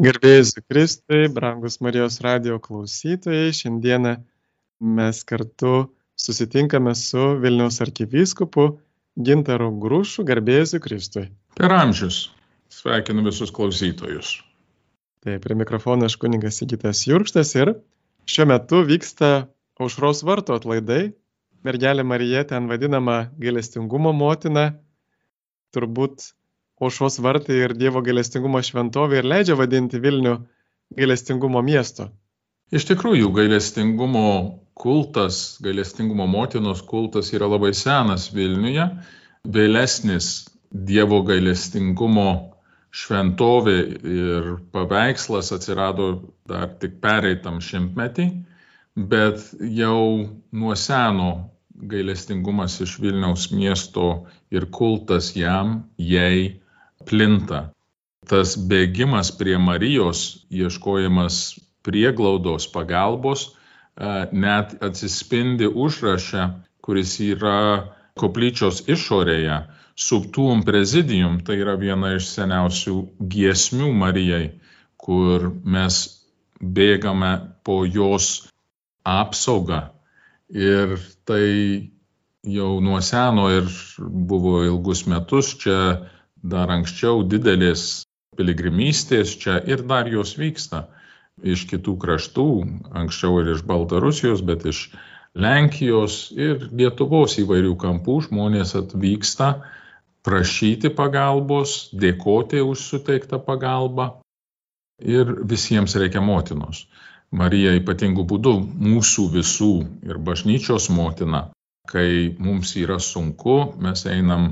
Gerbėjus 0.00 0.54
Kristui, 0.64 1.26
brangus 1.28 1.74
Marijos 1.84 2.14
radio 2.24 2.54
klausytojai, 2.64 3.50
šiandieną 3.52 4.14
mes 4.96 5.18
kartu 5.28 5.72
susitinkame 6.16 6.94
su 6.96 7.26
Vilniaus 7.42 7.82
arkivyskupu 7.84 8.64
Gintaru 9.28 9.68
Grušu, 9.82 10.24
garbėjus 10.30 10.72
Kristui. 10.80 11.26
Per 11.60 11.76
amžius 11.76 12.22
sveikinu 12.72 13.26
visus 13.28 13.52
klausytojus. 13.52 14.38
Taip, 15.20 15.44
prie 15.44 15.58
mikrofono 15.60 16.08
aš 16.08 16.16
kuningas 16.22 16.62
Sigitas 16.62 17.04
Jurkštas 17.04 17.52
ir 17.60 17.74
šiuo 18.24 18.48
metu 18.48 18.80
vyksta 18.88 19.50
aušros 19.76 20.24
varto 20.24 20.56
atlaidai. 20.56 21.10
Mergelė 21.60 22.08
Marija 22.08 22.46
ten 22.48 22.72
vadinama 22.72 23.26
gailestingumo 23.36 24.16
motina. 24.16 24.70
Turbūt 25.76 26.30
aušros 26.80 27.20
vartai 27.20 27.58
ir 27.66 27.76
Dievo 27.76 28.02
gailestingumo 28.04 28.62
šventovė 28.64 29.20
ir 29.20 29.28
leidžia 29.32 29.56
vadinti 29.60 30.00
Vilnių 30.00 30.38
gailestingumo 30.96 31.62
miesto. 31.62 32.08
Iš 32.70 32.86
tikrųjų, 32.88 33.32
gailestingumo 33.34 34.26
kultas, 34.80 35.58
gailestingumo 35.62 36.26
motinos 36.30 36.80
kultas 36.86 37.32
yra 37.36 37.48
labai 37.50 37.72
senas 37.76 38.30
Vilniuje. 38.34 38.86
Vėlesnis 39.44 40.48
Dievo 40.70 41.20
gailestingumo 41.26 42.28
šventovė 42.94 43.76
ir 44.12 44.48
paveikslas 44.74 45.50
atsirado 45.54 46.10
dar 46.50 46.70
tik 46.82 46.98
pereitam 47.02 47.60
šimtmetį, 47.62 48.26
bet 49.10 49.44
jau 49.60 50.30
nuo 50.50 50.76
seno 50.78 51.30
gailestingumas 51.90 52.80
iš 52.84 52.96
Vilniaus 53.02 53.48
miesto 53.54 54.26
ir 54.50 54.66
kultas 54.74 55.32
jam, 55.36 55.84
jai 55.96 56.60
plinta. 57.08 57.70
Tas 58.30 58.54
bėgimas 58.70 59.32
prie 59.38 59.56
Marijos, 59.58 60.44
ieškojimas 60.52 61.58
prieglaudos 61.86 62.68
pagalbos, 62.70 63.50
net 64.32 64.76
atsispindi 64.84 65.68
užraše, 65.68 66.46
kuris 66.84 67.16
yra 67.24 67.88
koplyčios 68.20 68.84
išorėje, 68.88 69.62
subtum 70.00 70.62
prezidijum, 70.64 71.40
tai 71.44 71.60
yra 71.60 71.76
viena 71.80 72.14
iš 72.16 72.30
seniausių 72.34 72.96
giesmių 73.32 73.90
Marijai, 74.02 74.52
kur 75.00 75.50
mes 75.64 76.00
bėgame 76.60 77.32
po 77.64 77.82
jos 77.88 78.50
apsaugą. 79.04 79.88
Ir 80.50 80.96
tai 81.28 81.90
jau 82.42 82.80
nuo 82.80 83.00
seno 83.04 83.48
ir 83.52 83.68
buvo 84.00 84.60
ilgus 84.66 85.04
metus 85.06 85.52
čia 85.60 85.76
dar 86.42 86.70
anksčiau 86.72 87.24
didelės 87.26 88.04
piligrimystės 88.38 89.34
čia 89.40 89.58
ir 89.68 89.84
dar 89.88 90.08
jos 90.08 90.36
vyksta 90.38 90.86
iš 91.44 91.66
kitų 91.70 91.96
kraštų, 92.00 92.48
anksčiau 93.02 93.40
ir 93.40 93.54
iš 93.54 93.64
Baltarusijos, 93.68 94.42
bet 94.44 94.66
iš 94.68 94.90
Lenkijos 95.34 96.32
ir 96.34 96.66
Lietuvos 96.74 97.36
įvairių 97.38 97.76
kampų 97.80 98.16
žmonės 98.26 98.74
atvyksta 98.80 99.50
prašyti 100.26 100.90
pagalbos, 100.92 101.90
dėkoti 101.94 102.60
už 102.64 102.82
suteiktą 102.92 103.38
pagalbą 103.46 104.10
ir 105.00 105.30
visiems 105.52 105.96
reikia 105.96 106.20
motinos. 106.20 106.84
Marija 107.30 107.76
ypatingų 107.78 108.24
būdų 108.26 108.56
mūsų 108.90 109.28
visų 109.36 109.74
ir 110.08 110.18
bažnyčios 110.18 110.90
motina. 110.90 111.50
Kai 111.90 112.34
mums 112.38 112.74
yra 112.76 112.98
sunku, 113.02 113.76
mes 113.78 114.02
einam 114.06 114.50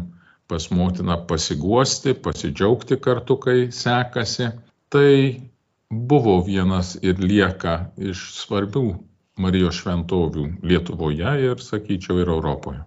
pas 0.48 0.70
motiną 0.72 1.18
pasiguosti, 1.28 2.14
pasidžiaugti 2.24 2.96
kartu, 3.04 3.36
kai 3.36 3.68
sekasi. 3.74 4.50
Tai 4.88 5.12
buvo 5.90 6.38
vienas 6.44 6.96
ir 7.04 7.20
lieka 7.20 7.92
iš 7.96 8.30
svarbių 8.40 8.84
Marijos 9.38 9.78
šventovių 9.78 10.44
Lietuvoje 10.66 11.34
ir, 11.44 11.60
sakyčiau, 11.62 12.18
ir 12.22 12.32
Europoje. 12.32 12.80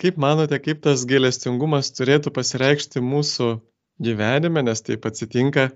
Kaip 0.00 0.18
manote, 0.20 0.58
kaip 0.60 0.82
tas 0.84 1.06
gailestingumas 1.08 1.92
turėtų 1.96 2.32
pasireikšti 2.36 3.00
mūsų 3.00 3.52
gyvenime, 4.02 4.64
nes 4.66 4.82
taip 4.84 5.06
atsitinka, 5.08 5.70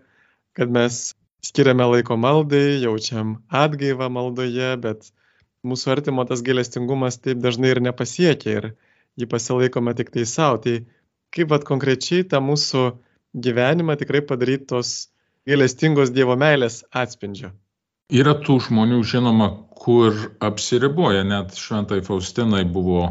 kad 0.58 0.72
mes 0.74 1.14
skiriame 1.46 1.86
laiko 1.88 2.18
maldai, 2.20 2.80
jaučiam 2.82 3.38
atgaivą 3.48 4.10
maldoje, 4.12 4.74
bet 4.82 5.08
mūsų 5.64 5.94
artimo 5.94 6.26
tas 6.28 6.42
gailestingumas 6.44 7.20
taip 7.24 7.40
dažnai 7.40 7.72
ir 7.76 7.80
nepasiekia. 7.86 8.56
Ir 8.58 8.68
jį 9.18 9.28
pasilaikome 9.30 9.94
tik 9.98 10.12
tai 10.14 10.26
savo. 10.28 10.60
Tai 10.62 10.76
kaip 11.34 11.50
vat 11.54 11.66
konkrečiai 11.66 12.26
tą 12.28 12.42
mūsų 12.44 12.84
gyvenimą 13.46 13.96
tikrai 13.98 14.22
padaryti 14.26 14.70
tos 14.74 14.94
gailestingos 15.48 16.12
Dievo 16.14 16.36
meilės 16.38 16.82
atspindžio. 16.90 17.52
Yra 18.10 18.34
tų 18.42 18.58
žmonių, 18.66 19.02
žinoma, 19.06 19.50
kur 19.80 20.16
apsiriboja, 20.42 21.22
net 21.24 21.54
šventai 21.54 22.00
Faustinai 22.02 22.64
buvo 22.66 23.04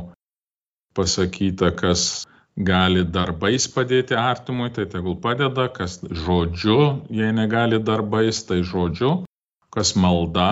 pasakyta, 0.97 1.71
kas 1.71 2.25
gali 2.59 3.05
darbais 3.07 3.69
padėti 3.71 4.17
artimui, 4.19 4.67
tai 4.75 4.85
tegul 4.91 5.15
padeda, 5.23 5.69
kas 5.71 6.01
žodžiu, 6.03 7.07
jei 7.15 7.31
negali 7.31 7.79
darbais, 7.79 8.43
tai 8.43 8.59
žodžiu, 8.67 9.23
kas 9.71 9.95
malda 9.95 10.49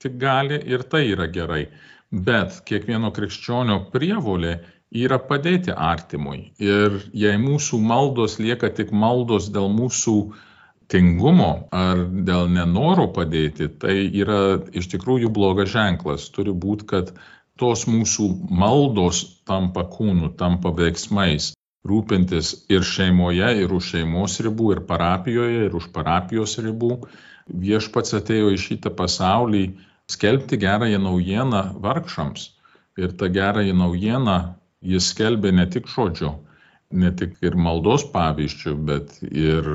tik 0.00 0.16
gali 0.20 0.60
ir 0.70 0.86
tai 0.86 1.08
yra 1.10 1.26
gerai. 1.26 1.64
Bet 2.10 2.62
kiekvieno 2.66 3.10
krikščionio 3.14 3.90
prievolė 3.92 4.60
yra 4.90 5.18
padėti 5.22 5.72
artimui. 5.72 6.52
Ir 6.58 7.00
jei 7.14 7.38
mūsų 7.38 7.78
maldos 7.82 8.38
lieka 8.42 8.70
tik 8.74 8.90
maldos 8.92 9.50
dėl 9.54 9.70
mūsų 9.70 10.16
tingumo 10.90 11.68
ar 11.70 12.02
dėl 12.10 12.48
nenoro 12.50 13.06
padėti, 13.14 13.68
tai 13.70 14.10
yra 14.10 14.58
iš 14.74 14.90
tikrųjų 14.90 15.30
blogas 15.30 15.70
ženklas. 15.70 16.26
Turi 16.34 16.50
būti, 16.50 16.88
kad 16.90 17.14
tos 17.60 17.86
mūsų 17.86 18.26
maldos 18.50 19.22
tampa 19.46 19.86
kūnu, 19.86 20.34
tampa 20.36 20.74
veiksmais. 20.74 21.52
Rūpintis 21.86 22.66
ir 22.68 22.82
šeimoje, 22.84 23.54
ir 23.62 23.70
už 23.72 23.94
šeimos 23.94 24.34
ribų, 24.44 24.72
ir 24.74 24.80
parapijoje, 24.88 25.68
ir 25.70 25.76
už 25.78 25.86
parapijos 25.94 26.58
ribų. 26.60 27.06
Viešpats 27.48 28.18
atėjo 28.18 28.50
į 28.52 28.58
šitą 28.60 28.92
pasaulį 28.98 29.62
skelbti 30.10 30.58
gerąją 30.60 30.98
naujieną 31.00 31.62
vargšams. 31.80 32.50
Ir 33.00 33.14
ta 33.16 33.30
gerąją 33.32 33.72
naujieną 33.78 34.36
jis 34.82 35.10
skelbė 35.12 35.52
ne 35.52 35.66
tik 35.70 35.88
žodžiu, 35.90 36.34
ne 36.90 37.10
tik 37.16 37.36
ir 37.44 37.56
maldos 37.56 38.06
pavyzdžių, 38.12 38.74
bet 38.88 39.18
ir 39.28 39.68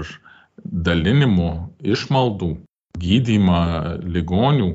dalinimu 0.64 1.52
išmaldų, 1.96 2.52
gydymą 3.00 3.62
ligonių. 4.16 4.72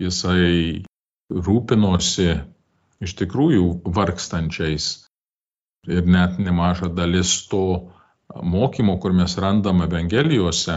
Jisai 0.00 0.82
rūpinosi 1.30 2.30
iš 3.04 3.14
tikrųjų 3.20 3.64
vargstančiais. 3.96 4.90
Ir 5.88 6.08
net 6.08 6.38
nemaža 6.40 6.90
dalis 6.92 7.32
to 7.48 7.90
mokymo, 8.30 8.98
kur 9.00 9.14
mes 9.16 9.36
randame 9.40 9.86
Evangelijose 9.88 10.76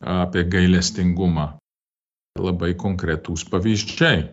apie 0.00 0.44
gailestingumą. 0.50 1.52
Labai 2.38 2.74
konkretūs 2.78 3.46
pavyzdžiai. 3.50 4.28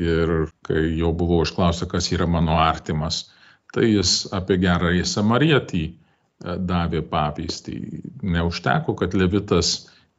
Ir 0.00 0.30
kai 0.64 0.82
jau 0.96 1.12
buvo 1.12 1.42
užklausta, 1.44 1.84
kas 1.88 2.08
yra 2.14 2.24
mano 2.24 2.56
artimas, 2.56 3.26
tai 3.72 3.88
jis 3.88 4.12
apie 4.36 4.58
gerąjį 4.62 5.04
samarietį 5.08 5.82
e, 5.88 5.94
davė 6.70 7.00
pavyzdį. 7.08 7.78
Neužteko, 8.34 8.94
kad 8.98 9.16
levitas 9.16 9.72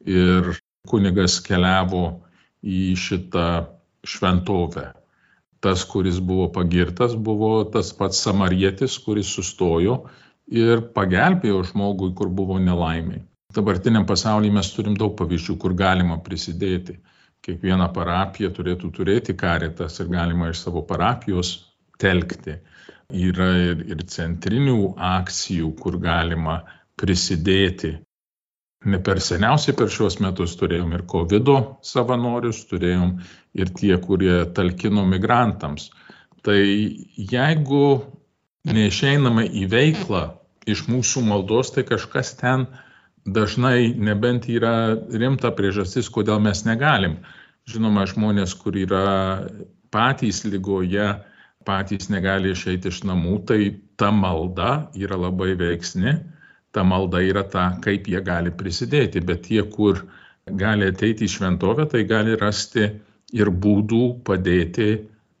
ir 0.04 0.56
kunigas 0.90 1.38
keliavo 1.44 2.04
į 2.64 2.82
šitą 2.98 3.48
šventovę. 4.04 4.90
Tas, 5.64 5.84
kuris 5.88 6.18
buvo 6.20 6.50
pagirtas, 6.52 7.14
buvo 7.16 7.62
tas 7.72 7.94
pats 7.96 8.20
samarietis, 8.26 8.98
kuris 9.00 9.30
sustojo 9.32 10.02
ir 10.52 10.82
pagelbėjo 10.96 11.62
žmogui, 11.70 12.10
kur 12.18 12.28
buvo 12.28 12.58
nelaimiai. 12.60 13.22
Dabartiniam 13.54 14.04
pasaulyje 14.04 14.52
mes 14.52 14.68
turim 14.74 14.98
daug 14.98 15.14
pavyzdžių, 15.16 15.56
kur 15.62 15.72
galima 15.78 16.18
prisidėti. 16.26 16.98
Kiekviena 17.44 17.86
parapija 17.94 18.50
turėtų 18.56 18.90
turėti 18.96 19.36
karitas 19.38 20.00
ir 20.02 20.10
galima 20.12 20.50
iš 20.50 20.64
savo 20.66 20.82
parapijos 20.88 21.54
telkti 22.00 22.58
yra 23.12 23.50
ir, 23.70 23.84
ir 23.90 24.02
centrinių 24.08 24.94
akcijų, 24.96 25.70
kur 25.80 25.98
galima 26.02 26.62
prisidėti. 27.00 27.98
Ne 28.84 29.00
per 29.00 29.20
seniausiai 29.24 29.76
per 29.76 29.88
šiuos 29.92 30.18
metus 30.20 30.56
turėjom 30.60 30.92
ir 30.92 31.06
COVID 31.08 31.50
savanorius, 31.84 32.66
turėjom 32.68 33.14
ir 33.56 33.72
tie, 33.78 33.94
kurie 34.00 34.42
talkino 34.56 35.06
migrantams. 35.08 35.88
Tai 36.44 36.58
jeigu 36.60 37.84
neišeiname 38.68 39.46
į 39.48 39.64
veiklą 39.72 40.24
iš 40.68 40.84
mūsų 40.88 41.24
maldos, 41.24 41.72
tai 41.72 41.84
kažkas 41.88 42.34
ten 42.40 42.66
dažnai 43.24 43.94
nebent 43.96 44.48
yra 44.52 44.96
rimta 45.12 45.52
priežastis, 45.56 46.10
kodėl 46.12 46.42
mes 46.44 46.64
negalim. 46.68 47.18
Žinoma, 47.68 48.04
žmonės, 48.08 48.52
kur 48.60 48.76
yra 48.76 49.48
patys 49.92 50.42
lygoje, 50.44 51.08
patys 51.66 52.10
negali 52.12 52.52
išeiti 52.54 52.90
iš 52.92 53.02
namų, 53.08 53.38
tai 53.48 53.60
ta 54.00 54.10
malda 54.14 54.88
yra 54.98 55.18
labai 55.20 55.54
veiksni, 55.60 56.18
ta 56.74 56.84
malda 56.84 57.22
yra 57.22 57.44
ta, 57.48 57.70
kaip 57.84 58.08
jie 58.10 58.20
gali 58.24 58.52
prisidėti, 58.54 59.22
bet 59.24 59.46
tie, 59.48 59.62
kur 59.76 60.04
gali 60.46 60.90
ateiti 60.90 61.28
į 61.28 61.34
šventovę, 61.36 61.86
tai 61.92 62.04
gali 62.10 62.36
rasti 62.40 62.88
ir 63.34 63.50
būdų 63.50 64.02
padėti 64.26 64.88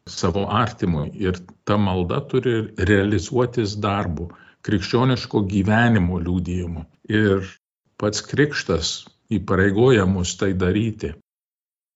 savo 0.08 0.46
artimui. 0.50 1.10
Ir 1.20 1.40
ta 1.64 1.76
malda 1.80 2.20
turi 2.30 2.56
realizuotis 2.90 3.76
darbu, 3.80 4.30
krikščioniško 4.64 5.44
gyvenimo 5.50 6.20
liūdėjimu. 6.22 6.84
Ir 7.12 7.50
pats 8.00 8.24
krikštas 8.24 8.94
įpareigoja 9.32 10.06
mus 10.08 10.36
tai 10.40 10.52
daryti. 10.56 11.14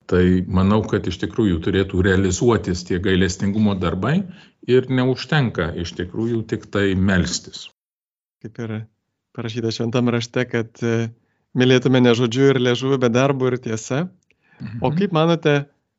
Tai 0.08 0.22
manau, 0.48 0.80
kad 0.88 1.04
iš 1.04 1.18
tikrųjų 1.20 1.58
turėtų 1.66 2.00
realizuotis 2.06 2.80
tie 2.88 2.96
gailestingumo 3.04 3.74
darbai 3.76 4.22
ir 4.64 4.88
neužtenka 4.88 5.68
iš 5.82 5.92
tikrųjų 5.98 6.46
tik 6.48 6.64
tai 6.72 6.94
melstis. 6.96 7.66
Kaip 8.40 8.60
ir 8.64 8.72
parašyta 9.36 9.72
šventam 9.74 10.08
rašte, 10.14 10.46
kad 10.48 10.80
e, 10.80 11.10
mylėtume 11.58 12.00
ne 12.00 12.14
žodžiu 12.16 12.48
ir 12.54 12.60
lėžuviu, 12.62 12.96
bet 13.02 13.12
darbu 13.12 13.50
ir 13.50 13.58
tiesa. 13.68 14.06
Mhm. 14.58 14.80
O 14.80 14.92
kaip 14.96 15.12
manote, 15.12 15.58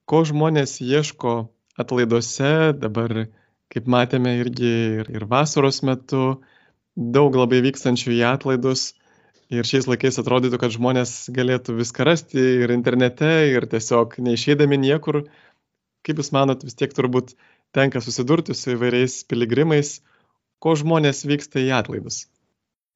ko 0.10 0.24
žmonės 0.26 0.80
ieško 0.82 1.36
atlaiduose, 1.80 2.74
dabar, 2.82 3.28
kaip 3.70 3.86
matėme 3.86 4.40
irgi 4.42 4.74
ir, 5.04 5.12
ir 5.14 5.28
vasaros 5.30 5.84
metu, 5.86 6.40
daug 6.98 7.38
labai 7.38 7.62
vykstančių 7.70 8.18
į 8.18 8.24
atlaidus, 8.34 8.94
Ir 9.50 9.66
šiais 9.66 9.88
laikais 9.90 10.20
atrodytų, 10.22 10.60
kad 10.62 10.74
žmonės 10.76 11.12
galėtų 11.34 11.80
viską 11.80 12.06
rasti 12.06 12.42
ir 12.64 12.74
internete, 12.74 13.30
ir 13.50 13.66
tiesiog 13.70 14.20
neišeidami 14.22 14.78
niekur. 14.78 15.24
Kaip 16.06 16.22
Jūs 16.22 16.30
manot, 16.36 16.62
vis 16.68 16.78
tiek 16.78 16.94
turbūt 16.94 17.34
tenka 17.74 18.02
susidurti 18.02 18.54
su 18.54 18.76
įvairiais 18.76 19.24
piligrimais, 19.30 19.96
ko 20.62 20.76
žmonės 20.78 21.24
vyksta 21.26 21.64
į 21.64 21.72
atlaidus? 21.80 22.28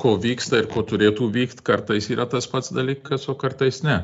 Ko 0.02 0.14
vyksta 0.22 0.62
ir 0.62 0.70
ko 0.70 0.86
turėtų 0.86 1.32
vykti, 1.34 1.66
kartais 1.66 2.10
yra 2.14 2.28
tas 2.30 2.46
pats 2.50 2.70
dalykas, 2.74 3.26
o 3.30 3.38
kartais 3.38 3.82
ne. 3.86 4.04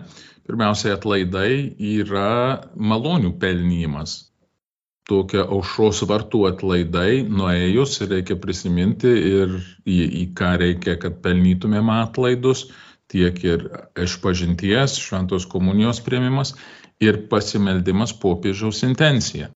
Pirmiausia, 0.50 0.96
atlaidai 0.98 1.76
yra 1.78 2.66
malonių 2.74 3.36
pelnymas 3.42 4.29
tokia 5.10 5.46
aušros 5.46 6.04
vartų 6.10 6.44
atlaidai, 6.52 7.24
nuėjus 7.26 8.00
reikia 8.06 8.38
prisiminti 8.42 9.10
ir 9.10 9.56
į, 9.86 9.98
į 10.22 10.24
ką 10.38 10.54
reikia, 10.62 10.98
kad 11.02 11.20
pelnytumėm 11.24 11.90
atlaidus, 11.96 12.68
tiek 13.10 13.40
ir 13.46 13.66
išpažinties, 13.98 15.00
šventos 15.02 15.48
komunijos 15.50 16.02
prieimimas 16.06 16.54
ir 17.02 17.24
pasimeldimas 17.32 18.14
popiežiaus 18.22 18.84
intencija. 18.86 19.50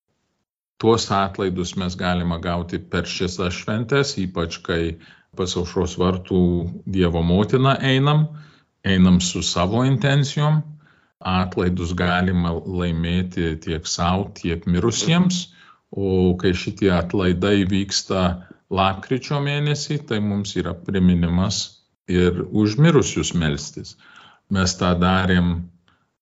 Tuos 0.82 1.06
atlaidus 1.16 1.76
mes 1.80 1.96
galime 1.96 2.40
gauti 2.44 2.80
per 2.80 3.06
šias 3.08 3.38
šventės, 3.56 4.18
ypač 4.20 4.58
kai 4.66 4.82
pas 5.38 5.54
aušros 5.60 5.96
vartų 6.02 6.42
Dievo 6.90 7.22
motiną 7.24 7.78
einam, 7.80 8.26
einam 8.84 9.22
su 9.22 9.42
savo 9.46 9.86
intencijom, 9.88 10.62
atlaidus 11.24 11.94
galima 11.96 12.52
laimėti 12.54 13.56
tiek 13.64 13.88
savo, 13.88 14.30
tiek 14.36 14.66
mirusiems. 14.68 15.50
O 15.94 16.34
kai 16.42 16.54
šitie 16.58 16.90
atlaidai 16.92 17.68
vyksta 17.70 18.24
lapkričio 18.74 19.40
mėnesį, 19.44 20.00
tai 20.10 20.20
mums 20.20 20.56
yra 20.58 20.74
priminimas 20.74 21.60
ir 22.10 22.42
už 22.50 22.80
mirusius 22.82 23.34
melstis. 23.38 23.96
Mes 24.50 24.74
tą 24.80 24.92
darėm 25.00 25.54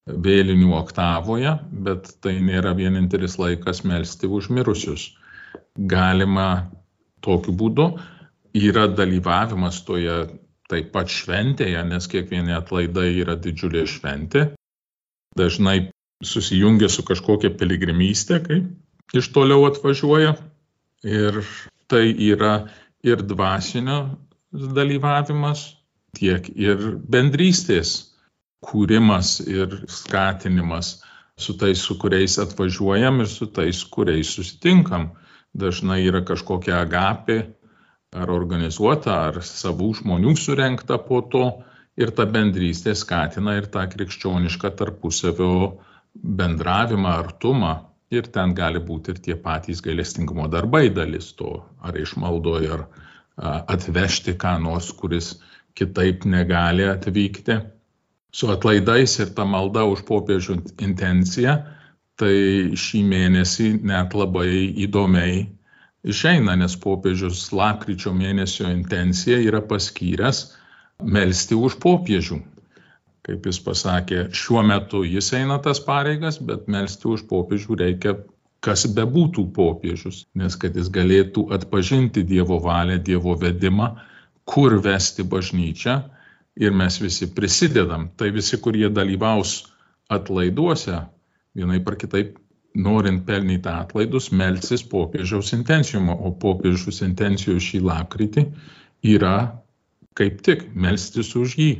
vėlinių 0.05 0.75
oktavoje, 0.75 1.55
bet 1.87 2.11
tai 2.21 2.35
nėra 2.43 2.75
vienintelis 2.77 3.37
laikas 3.39 3.83
melstį 3.87 4.29
už 4.37 4.51
mirusius. 4.53 5.11
Galima 5.77 6.67
tokiu 7.23 7.55
būdu, 7.55 7.87
yra 8.57 8.89
dalyvavimas 8.91 9.81
toje 9.87 10.25
taip 10.71 10.91
pat 10.91 11.11
šventėje, 11.11 11.79
nes 11.87 12.07
kiekvieni 12.11 12.53
atlaidai 12.55 13.11
yra 13.23 13.37
didžiulė 13.39 13.85
šventė 13.87 14.49
dažnai 15.37 15.91
susijungia 16.23 16.89
su 16.89 17.03
kažkokia 17.07 17.51
piligrimystė, 17.57 18.39
kai 18.45 18.61
iš 19.17 19.31
toliau 19.35 19.65
atvažiuoja. 19.69 20.35
Ir 21.01 21.41
tai 21.89 22.11
yra 22.13 22.67
ir 23.03 23.23
dvasinio 23.25 24.01
dalyvavimas, 24.51 25.63
tiek 26.17 26.45
ir 26.53 26.83
bendrystės 27.09 28.11
kūrimas 28.61 29.39
ir 29.47 29.79
skatinimas 29.89 30.99
su 31.41 31.55
tais, 31.57 31.81
su 31.81 31.97
kuriais 31.97 32.37
atvažiuojam 32.43 33.23
ir 33.23 33.29
su 33.31 33.47
tais, 33.49 33.81
kuriais 33.83 34.35
susitinkam. 34.35 35.09
Dažnai 35.57 36.03
yra 36.07 36.21
kažkokia 36.23 36.77
agapė 36.85 37.41
ar 38.15 38.29
organizuota, 38.31 39.17
ar 39.31 39.41
savų 39.43 39.89
žmonių 39.99 40.35
surenkta 40.39 40.99
po 41.01 41.19
to 41.33 41.47
ir 41.99 42.11
ta 42.15 42.25
bendrystė 42.25 42.93
skatina 42.95 43.57
ir 43.59 43.67
tą 43.73 43.85
krikščionišką 43.91 44.73
tarpusavio 44.79 45.53
bendravimą, 46.15 47.15
artumą. 47.25 47.73
Ir 48.11 48.27
ten 48.35 48.51
gali 48.51 48.81
būti 48.83 49.13
ir 49.13 49.19
tie 49.23 49.35
patys 49.39 49.79
gailestingumo 49.83 50.49
darbai 50.51 50.89
dalis 50.91 51.29
to, 51.39 51.61
ar 51.79 51.95
išmaldoje, 51.95 52.71
ar 52.75 52.81
atvežti 53.71 54.35
ką 54.35 54.57
nors, 54.59 54.89
kuris 54.91 55.37
kitaip 55.79 56.25
negali 56.27 56.83
atvykti. 56.91 57.55
Su 58.35 58.49
atlaidais 58.51 59.15
ir 59.23 59.31
ta 59.35 59.45
malda 59.47 59.85
už 59.87 60.03
popiežių 60.07 60.57
intenciją, 60.83 61.55
tai 62.19 62.35
šį 62.83 63.01
mėnesį 63.07 63.69
net 63.87 64.11
labai 64.15 64.49
įdomiai 64.85 65.45
išeina, 66.03 66.57
nes 66.59 66.75
popiežius 66.83 67.47
lapkričio 67.55 68.11
mėnesio 68.11 68.67
intenciją 68.71 69.39
yra 69.47 69.63
paskyręs 69.63 70.49
melstį 71.03 71.57
už 71.67 71.77
popiežių. 71.83 72.39
Kaip 73.21 73.45
jis 73.45 73.59
pasakė, 73.61 74.21
šiuo 74.33 74.63
metu 74.65 75.03
jis 75.05 75.29
eina 75.37 75.59
tas 75.61 75.81
pareigas, 75.85 76.39
bet 76.41 76.69
melstį 76.71 77.09
už 77.15 77.25
popiežių 77.29 77.77
reikia, 77.83 78.15
kas 78.65 78.85
bebūtų 78.95 79.45
popiežius, 79.55 80.25
nes 80.37 80.57
kad 80.61 80.75
jis 80.77 80.89
galėtų 80.93 81.47
atpažinti 81.53 82.23
Dievo 82.25 82.59
valią, 82.61 82.97
Dievo 83.01 83.35
vedimą, 83.37 83.91
kur 84.45 84.77
vesti 84.81 85.25
bažnyčią 85.25 85.97
ir 86.61 86.73
mes 86.75 86.97
visi 87.01 87.29
prisidedam. 87.33 88.09
Tai 88.17 88.31
visi, 88.33 88.57
kurie 88.61 88.89
dalyvaus 88.89 89.61
atlaiduose, 90.11 90.99
vienai 91.57 91.79
par 91.85 91.97
kitaip, 92.01 92.37
norint 92.75 93.25
pelnyti 93.27 93.69
atlaidus, 93.69 94.29
melsis 94.31 94.83
popiežiaus 94.87 95.51
intencijumo, 95.57 96.15
o 96.15 96.31
popiežiaus 96.39 97.01
intencijų 97.05 97.59
šį 97.59 97.81
lapkritį 97.87 98.45
yra 99.13 99.35
kaip 100.17 100.41
tik 100.45 100.65
melstis 100.75 101.35
už 101.39 101.55
jį 101.59 101.71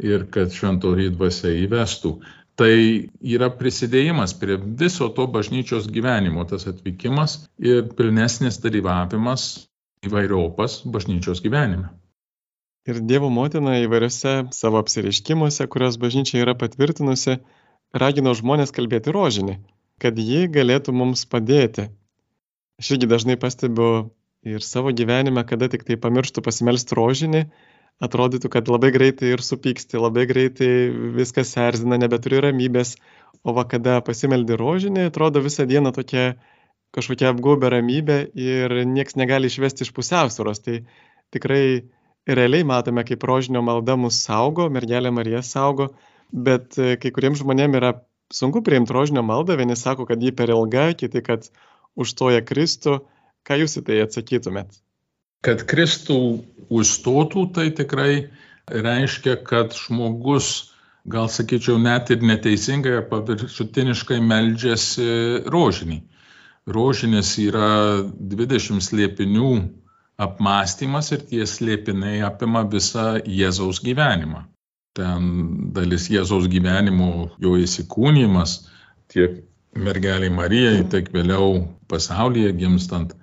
ir 0.00 0.26
kad 0.32 0.52
šventoji 0.54 1.10
dvasia 1.14 1.52
įvestų. 1.64 2.18
Tai 2.60 2.74
yra 3.24 3.48
prisidėjimas 3.56 4.34
prie 4.36 4.58
viso 4.60 5.08
to 5.16 5.24
bažnyčios 5.32 5.88
gyvenimo, 5.88 6.44
tas 6.44 6.66
atvykimas 6.68 7.38
ir 7.56 7.86
pilnesnis 7.96 8.60
dalyvavimas 8.60 9.46
įvairiopas 10.04 10.82
bažnyčios 10.84 11.40
gyvenime. 11.44 11.88
Ir 12.88 13.00
Dievo 13.04 13.28
motina 13.32 13.76
įvairiose 13.84 14.50
savo 14.56 14.80
apsireiškimuose, 14.80 15.66
kurios 15.72 15.98
bažnyčia 16.00 16.40
yra 16.40 16.54
patvirtinusi, 16.56 17.38
ragino 17.92 18.32
žmonės 18.36 18.72
kalbėti 18.76 19.12
rožinį, 19.12 19.56
kad 20.00 20.16
ji 20.16 20.46
galėtų 20.52 20.94
mums 20.96 21.26
padėti. 21.28 21.90
Aš 22.80 22.94
irgi 22.96 23.08
dažnai 23.10 23.36
pastebiu 23.40 23.90
ir 24.48 24.64
savo 24.64 24.92
gyvenime, 24.96 25.44
kada 25.44 25.68
tik 25.68 25.84
tai 25.88 25.98
pamirštų 26.00 26.44
pasimelsti 26.44 26.96
rožinį, 26.96 27.44
atrodytų, 28.04 28.50
kad 28.52 28.68
labai 28.72 28.90
greitai 28.94 29.34
ir 29.34 29.42
supyksti, 29.44 30.00
labai 30.00 30.26
greitai 30.30 30.70
viskas 31.16 31.52
erzina, 31.60 31.98
nebeturi 32.00 32.40
ramybės, 32.46 32.96
o 33.44 33.54
va 33.56 33.66
kada 33.68 34.00
pasimeldi 34.04 34.56
rožinį, 34.60 35.08
atrodo 35.10 35.42
visą 35.44 35.66
dieną 35.68 35.92
tokia 35.96 36.34
kažkokia 36.96 37.30
apgaubė 37.30 37.70
ramybė 37.76 38.18
ir 38.34 38.74
nieks 38.88 39.16
negali 39.20 39.50
išvesti 39.50 39.86
iš 39.86 39.92
pusiausvėros. 39.96 40.62
Tai 40.64 40.80
tikrai 41.34 41.64
realiai 42.28 42.66
matome, 42.66 43.04
kaip 43.06 43.24
rožinio 43.26 43.62
malda 43.64 43.96
mus 44.00 44.18
saugo, 44.24 44.68
mergelė 44.72 45.12
Marija 45.14 45.42
saugo, 45.46 45.90
bet 46.32 46.78
e, 46.78 46.96
kai 47.00 47.12
kuriems 47.14 47.42
žmonėms 47.44 47.78
yra 47.80 47.94
sunku 48.34 48.62
priimti 48.66 48.94
rožinio 48.96 49.22
maldą, 49.26 49.56
vieni 49.60 49.78
sako, 49.78 50.06
kad 50.10 50.22
ji 50.22 50.34
per 50.36 50.52
ilga, 50.54 50.90
kiti, 50.98 51.22
kad 51.26 51.48
užstoja 51.98 52.44
Kristų. 52.46 53.00
Ką 53.46 53.56
jūs 53.62 53.78
į 53.80 53.86
tai 53.86 54.02
atsakytumėt? 54.04 54.80
Kad 55.46 55.64
Kristų 55.68 56.20
užstotų, 56.68 57.46
tai 57.56 57.70
tikrai 57.72 58.28
reiškia, 58.70 59.38
kad 59.46 59.74
žmogus, 59.76 60.70
gal 61.10 61.30
sakyčiau, 61.32 61.78
net 61.80 62.12
ir 62.12 62.22
neteisingai 62.24 62.98
ar 63.00 63.06
paviršutiniškai 63.10 64.20
meldžiasi 64.20 65.10
rožinį. 65.50 66.00
Rožinis 66.70 67.32
yra 67.40 67.70
20 68.04 68.84
slėpinių 68.84 69.52
apmąstymas 70.20 71.10
ir 71.16 71.24
tie 71.30 71.46
slėpiniai 71.48 72.20
apima 72.26 72.66
visą 72.68 73.14
Jėzaus 73.24 73.80
gyvenimą. 73.84 74.44
Ten 74.98 75.30
dalis 75.72 76.10
Jėzaus 76.12 76.50
gyvenimo, 76.52 77.30
jo 77.40 77.56
įsikūnymas 77.56 78.58
tiek 79.10 79.40
mergeliai 79.72 80.32
Marijai, 80.34 80.84
tiek 80.92 81.08
vėliau 81.14 81.62
pasaulyje 81.88 82.52
gimstant 82.58 83.14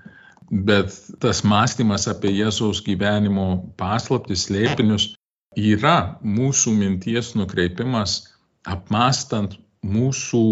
bet 0.52 0.94
tas 1.20 1.44
mąstymas 1.44 2.08
apie 2.08 2.32
Jėzaus 2.32 2.82
gyvenimo 2.86 3.48
paslaptis, 3.80 4.48
slėpinius 4.48 5.14
yra 5.58 6.18
mūsų 6.24 6.74
minties 6.78 7.34
nukreipimas 7.36 8.20
apmastant 8.68 9.58
mūsų 9.86 10.44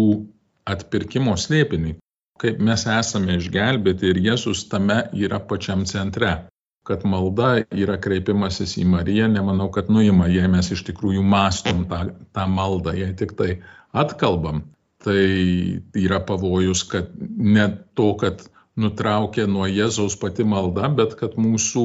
atpirkimo 0.66 1.36
slėpinį, 1.38 1.96
kaip 2.40 2.60
mes 2.60 2.84
esame 2.90 3.38
išgelbėti 3.40 4.10
ir 4.10 4.20
Jėzus 4.30 4.66
tame 4.72 5.04
yra 5.14 5.40
pačiam 5.40 5.86
centre. 5.88 6.46
Kad 6.86 7.02
malda 7.02 7.64
yra 7.74 7.96
kreipimasis 7.98 8.76
į 8.78 8.84
Mariją, 8.86 9.26
nemanau, 9.32 9.66
kad 9.74 9.88
nuima, 9.90 10.28
jei 10.30 10.46
mes 10.50 10.70
iš 10.70 10.84
tikrųjų 10.86 11.24
mastom 11.26 11.82
tą, 11.90 12.04
tą 12.36 12.44
maldą, 12.46 12.94
jei 12.94 13.10
tik 13.18 13.34
tai 13.38 13.56
atkalbam, 13.90 14.62
tai 15.02 15.82
yra 15.98 16.20
pavojus, 16.22 16.84
kad 16.86 17.10
ne 17.18 17.66
to, 17.98 18.12
kad 18.20 18.44
nutraukė 18.80 19.46
nuo 19.50 19.66
Jėzaus 19.68 20.16
pati 20.20 20.44
malda, 20.44 20.88
bet 21.00 21.16
kad 21.20 21.36
mūsų 21.40 21.84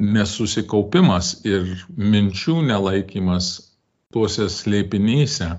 nesusikaupimas 0.00 1.32
ir 1.48 1.66
minčių 1.96 2.60
nelaikymas 2.68 3.50
tuose 4.14 4.48
slėpinyse 4.50 5.50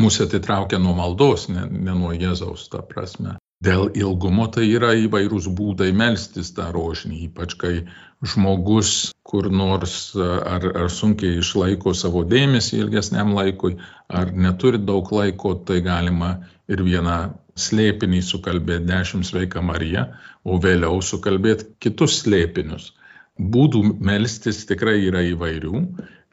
mūsų 0.00 0.26
atitraukia 0.28 0.80
nuo 0.82 0.94
maldos, 0.96 1.48
ne, 1.52 1.66
ne 1.70 1.94
nuo 1.96 2.12
Jėzaus, 2.16 2.68
ta 2.72 2.82
prasme. 2.84 3.36
Dėl 3.64 3.88
ilgumo 3.96 4.44
tai 4.52 4.66
yra 4.68 4.90
įvairūs 5.00 5.46
būdai 5.56 5.88
melstis 5.96 6.50
tą 6.56 6.66
rožinį, 6.74 7.22
ypač 7.30 7.54
kai 7.56 7.72
žmogus 8.20 8.90
kur 9.26 9.48
nors 9.48 10.12
ar, 10.16 10.66
ar 10.82 10.92
sunkiai 10.92 11.40
išlaiko 11.40 11.94
savo 11.96 12.22
dėmesį 12.28 12.82
ilgesniam 12.82 13.32
laikui, 13.36 13.78
ar 14.12 14.34
neturi 14.46 14.82
daug 14.90 15.08
laiko, 15.12 15.54
tai 15.56 15.80
galima 15.86 16.34
ir 16.68 16.84
vieną 16.84 17.16
slėpinį 17.56 18.22
sukalbėti 18.24 18.88
dešimt 18.90 19.28
sveika 19.28 19.62
Marija, 19.64 20.06
o 20.44 20.58
vėliau 20.62 21.00
sukalbėti 21.02 21.72
kitus 21.80 22.20
slėpinius. 22.22 22.92
Būdų 23.36 23.82
melstis 24.00 24.64
tikrai 24.68 24.98
yra 25.08 25.24
įvairių. 25.32 25.82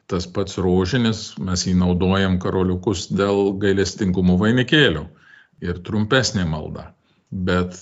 Tas 0.08 0.26
pats 0.28 0.58
rožinis, 0.60 1.30
mes 1.40 1.64
jį 1.64 1.78
naudojam 1.80 2.36
karoliukus 2.40 3.06
dėl 3.08 3.54
gailestingumo 3.60 4.36
vainikėlių 4.40 5.06
ir 5.64 5.80
trumpesnė 5.86 6.44
malda 6.48 6.90
bet 7.34 7.76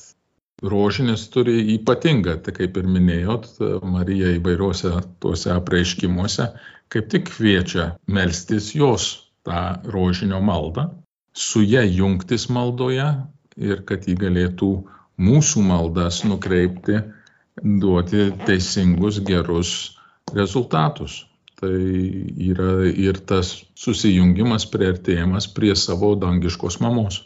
rožinis 0.63 1.27
turi 1.33 1.59
ypatingą, 1.75 2.39
tai 2.45 2.55
kaip 2.57 2.79
ir 2.79 2.89
minėjot, 2.89 3.49
Marija 3.83 4.33
įvairiuose 4.39 4.95
tuose 5.23 5.51
apreiškimuose 5.53 6.49
kaip 6.93 7.09
tik 7.13 7.29
kviečia 7.31 7.93
melstis 8.07 8.73
jos 8.77 9.09
tą 9.47 9.83
rožinio 9.89 10.41
maldą, 10.45 10.89
su 11.33 11.62
ją 11.62 11.83
jungtis 11.89 12.49
maldoje 12.53 13.09
ir 13.57 13.83
kad 13.89 14.09
ji 14.09 14.17
galėtų 14.21 14.71
mūsų 15.23 15.65
maldas 15.67 16.23
nukreipti, 16.25 17.03
duoti 17.62 18.31
teisingus, 18.47 19.21
gerus 19.27 19.73
rezultatus. 20.35 21.25
Tai 21.62 21.79
yra 22.43 22.89
ir 22.91 23.21
tas 23.23 23.53
susijungimas, 23.79 24.67
prieartėjimas 24.67 25.47
prie 25.55 25.77
savo 25.79 26.15
dangiškos 26.19 26.81
mamos. 26.83 27.23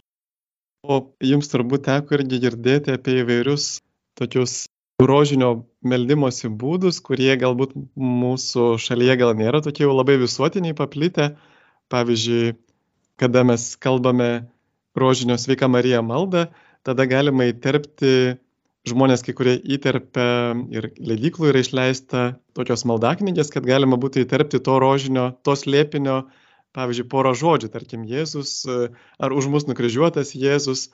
O 0.84 1.00
jums 1.24 1.48
turbūt 1.50 1.86
teko 1.86 2.18
irgi 2.18 2.42
girdėti 2.42 2.92
apie 2.94 3.22
įvairius 3.22 3.78
tokius 4.18 4.66
rožinio 5.02 5.66
meldimosi 5.84 6.50
būdus, 6.52 7.00
kurie 7.04 7.32
galbūt 7.40 7.74
mūsų 7.96 8.76
šalyje 8.82 9.16
gal 9.22 9.34
nėra 9.38 9.62
tokie 9.64 9.86
jau 9.86 9.96
labai 9.96 10.18
visuotiniai 10.20 10.76
paplitę. 10.76 11.34
Pavyzdžiui, 11.92 12.56
kada 13.20 13.44
mes 13.48 13.74
kalbame 13.80 14.46
rožinio 14.96 15.36
sveika 15.38 15.68
Marija 15.68 16.02
maldą, 16.04 16.46
tada 16.86 17.06
galima 17.08 17.48
įterpti, 17.50 18.36
žmonės 18.86 19.24
kai 19.26 19.34
kurie 19.36 19.56
įterpia 19.76 20.54
ir 20.70 20.90
leidyklų 20.96 21.50
yra 21.50 21.62
išleista 21.64 22.26
tokios 22.54 22.86
maldaknygės, 22.88 23.50
kad 23.52 23.66
galima 23.66 23.98
būtų 24.00 24.22
įterpti 24.22 24.62
to 24.62 24.78
rožinio, 24.82 25.30
tos 25.42 25.66
lėpinio 25.66 26.24
pavyzdžiui, 26.76 27.08
porą 27.08 27.32
žodžių, 27.36 27.70
tarkim, 27.72 28.04
Jėzus 28.08 28.60
ar 28.68 29.34
už 29.34 29.48
mus 29.52 29.66
nukryžiuotas 29.68 30.34
Jėzus, 30.36 30.90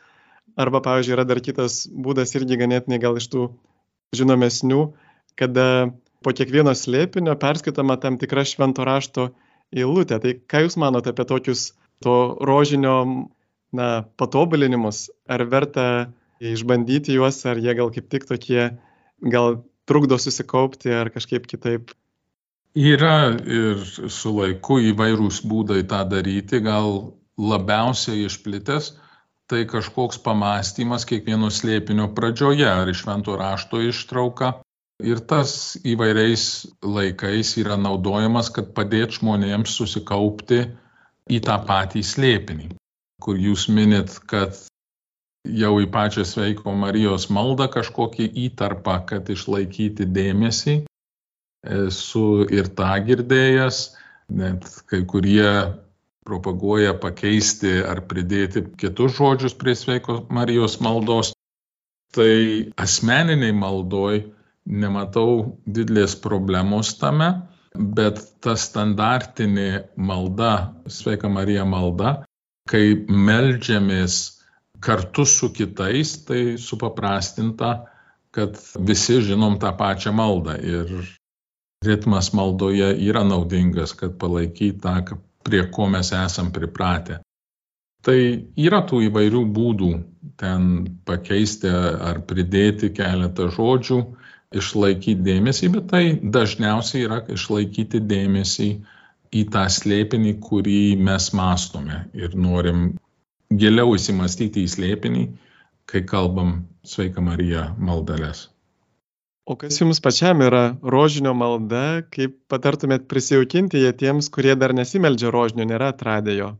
arba, 0.59 0.83
pavyzdžiui, 0.85 1.17
yra 1.17 1.27
dar 1.29 1.43
kitas 1.43 1.83
būdas 1.91 2.35
irgi 2.39 2.59
ganėtinai 2.61 3.01
gal 3.03 3.19
iš 3.19 3.29
tų 3.33 3.49
žinomesnių, 4.17 4.83
kada 5.39 5.67
po 6.23 6.35
kiekvieno 6.37 6.75
slėpinio 6.79 7.35
perskaitoma 7.41 7.99
tam 8.01 8.19
tikra 8.21 8.45
švento 8.47 8.87
rašto 8.87 9.31
eilutė. 9.75 10.21
Tai 10.23 10.35
ką 10.47 10.67
Jūs 10.67 10.79
manote 10.79 11.11
apie 11.11 11.27
tokius 11.27 11.73
to 12.05 12.17
rožinio 12.45 12.97
na, 13.73 13.89
patobulinimus? 14.21 15.07
Ar 15.31 15.47
verta 15.49 15.87
išbandyti 16.43 17.17
juos, 17.17 17.41
ar 17.47 17.61
jie 17.63 17.75
gal 17.79 17.93
kaip 17.95 18.11
tik 18.13 18.27
tokie, 18.29 18.71
gal 19.23 19.63
trukdo 19.89 20.19
susikaupti, 20.19 20.93
ar 20.95 21.11
kažkaip 21.15 21.47
kitaip 21.51 21.95
Yra 22.73 23.37
ir 23.37 23.83
su 24.09 24.31
laiku 24.33 24.79
įvairūs 24.81 25.43
būdai 25.45 25.83
tą 25.85 25.99
daryti, 26.09 26.63
gal 26.65 27.13
labiausiai 27.37 28.25
išplitęs 28.25 28.95
tai 29.53 29.67
kažkoks 29.69 30.23
pamastymas 30.25 31.05
kiekvieno 31.05 31.51
slėpinio 31.53 32.07
pradžioje 32.17 32.65
ar 32.65 32.89
iš 32.89 33.03
švento 33.05 33.35
rašto 33.37 33.83
ištrauka. 33.85 34.55
Ir 35.05 35.21
tas 35.29 35.77
įvairiais 35.85 36.45
laikais 36.81 37.51
yra 37.61 37.77
naudojamas, 37.77 38.49
kad 38.55 38.71
padėt 38.73 39.19
žmonėms 39.19 39.75
susikaupti 39.77 40.63
į 41.31 41.43
tą 41.47 41.59
patį 41.69 42.03
slėpinį, 42.07 42.69
kur 43.23 43.39
jūs 43.39 43.69
minit, 43.71 44.15
kad 44.31 44.57
jau 45.47 45.75
į 45.83 45.89
pačią 45.93 46.25
sveiko 46.27 46.75
Marijos 46.75 47.29
maldą 47.31 47.69
kažkokį 47.71 48.29
įtarpą, 48.47 48.99
kad 49.07 49.31
išlaikyti 49.31 50.07
dėmesį 50.07 50.83
esu 51.63 52.27
ir 52.51 52.71
tą 52.79 52.91
girdėjęs, 53.07 53.83
net 54.35 54.67
kai 54.91 55.03
kurie 55.07 55.47
propaguoja 56.27 56.95
pakeisti 57.03 57.81
ar 57.87 58.03
pridėti 58.07 58.65
kitus 58.79 59.17
žodžius 59.19 59.55
prie 59.59 59.75
sveikos 59.79 60.27
Marijos 60.31 60.79
maldos. 60.83 61.33
Tai 62.13 62.35
asmeniniai 62.77 63.55
maldoj 63.57 64.21
nematau 64.69 65.59
didelės 65.67 66.15
problemos 66.21 66.93
tame, 67.01 67.31
bet 67.77 68.21
ta 68.45 68.57
standartinė 68.59 69.89
malda, 69.97 70.73
sveika 70.87 71.31
Marija 71.33 71.65
malda, 71.69 72.23
kai 72.69 72.95
melžiamės 73.09 74.19
kartu 74.83 75.25
su 75.29 75.51
kitais, 75.55 76.17
tai 76.27 76.59
supaprastinta, 76.59 77.73
kad 78.33 78.57
visi 78.79 79.21
žinom 79.23 79.59
tą 79.63 79.73
pačią 79.79 80.13
maldą 80.17 80.57
ir 80.59 80.93
ritmas 81.85 82.33
maldoje 82.33 82.93
yra 83.09 83.25
naudingas, 83.27 83.93
kad 83.99 84.17
palaikyt 84.19 84.81
tą, 84.83 85.19
prie 85.43 85.67
ko 85.75 85.89
mes 85.91 86.13
esam 86.15 86.53
pripratę. 86.55 87.21
Tai 88.03 88.19
yra 88.59 88.83
tų 88.87 89.05
įvairių 89.09 89.43
būdų 89.55 89.91
ten 90.41 90.63
pakeisti 91.07 91.71
ar 91.71 92.23
pridėti 92.27 92.91
keletą 92.95 93.49
žodžių, 93.55 93.99
išlaikyti 94.59 95.21
dėmesį, 95.27 95.71
bet 95.77 95.89
tai 95.93 96.03
dažniausiai 96.37 97.07
yra 97.07 97.21
išlaikyti 97.37 98.03
dėmesį 98.11 98.69
į 99.33 99.45
tą 99.53 99.65
slėpinį, 99.73 100.37
kurį 100.45 100.81
mes 101.01 101.31
mastome 101.37 102.05
ir 102.17 102.37
norim 102.37 102.93
giliau 103.53 103.97
įsimastyti 103.97 104.65
į 104.67 104.73
slėpinį, 104.77 105.27
kai 105.89 106.05
kalbam 106.09 106.63
Sveika 106.87 107.23
Marija 107.25 107.71
maldelės. 107.79 108.49
O 109.43 109.57
kas 109.59 109.81
jums 109.81 109.99
pačiam 110.03 110.43
yra 110.47 110.77
rožinio 110.95 111.33
malda, 111.35 112.03
kaip 112.15 112.37
patartumėt 112.53 113.09
prisijaukinti 113.11 113.81
ją 113.83 113.91
tiems, 113.99 114.29
kurie 114.31 114.55
dar 114.59 114.75
nesimeldžia 114.79 115.33
rožinio, 115.35 115.67
nėra 115.67 115.91
atradę 115.95 116.37
jo? 116.37 116.53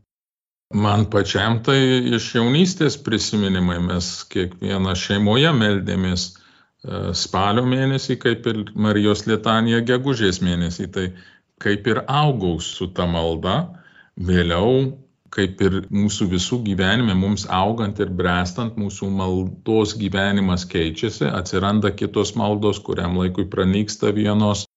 Man 0.73 1.05
pačiam 1.13 1.59
tai 1.63 1.77
iš 2.17 2.31
jaunystės 2.35 2.97
prisiminimai 3.05 3.77
mes 3.85 4.09
kiekvieną 4.33 4.95
šeimoje 4.99 5.51
meldėmės 5.55 6.25
spalio 7.15 7.63
mėnesį, 7.67 8.17
kaip 8.19 8.47
ir 8.51 8.65
Marijos 8.75 9.23
lietanija 9.29 9.83
gegužės 9.87 10.41
mėnesį. 10.43 10.89
Tai 10.91 11.05
kaip 11.63 11.87
ir 11.87 12.03
augau 12.07 12.57
su 12.63 12.89
ta 12.91 13.07
malda, 13.07 13.57
vėliau 14.19 14.91
kaip 15.33 15.61
ir 15.65 15.79
mūsų 15.89 16.27
visų 16.33 16.59
gyvenime, 16.67 17.15
mums 17.17 17.47
augant 17.49 17.97
ir 18.03 18.11
brestant, 18.13 18.75
mūsų 18.77 19.09
maldos 19.09 19.95
gyvenimas 19.97 20.65
keičiasi, 20.69 21.25
atsiranda 21.25 21.89
kitos 21.97 22.35
maldos, 22.37 22.81
kuriam 22.85 23.17
laikui 23.17 23.47
pranyksta 23.49 24.11
vienos, 24.13 24.67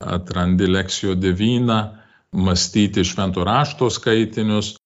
atrandi 0.00 0.68
leksijo 0.70 1.16
devyną, 1.20 1.80
mąstyti 2.36 3.04
švento 3.04 3.44
rašto 3.44 3.90
skaitinius. 3.92 4.76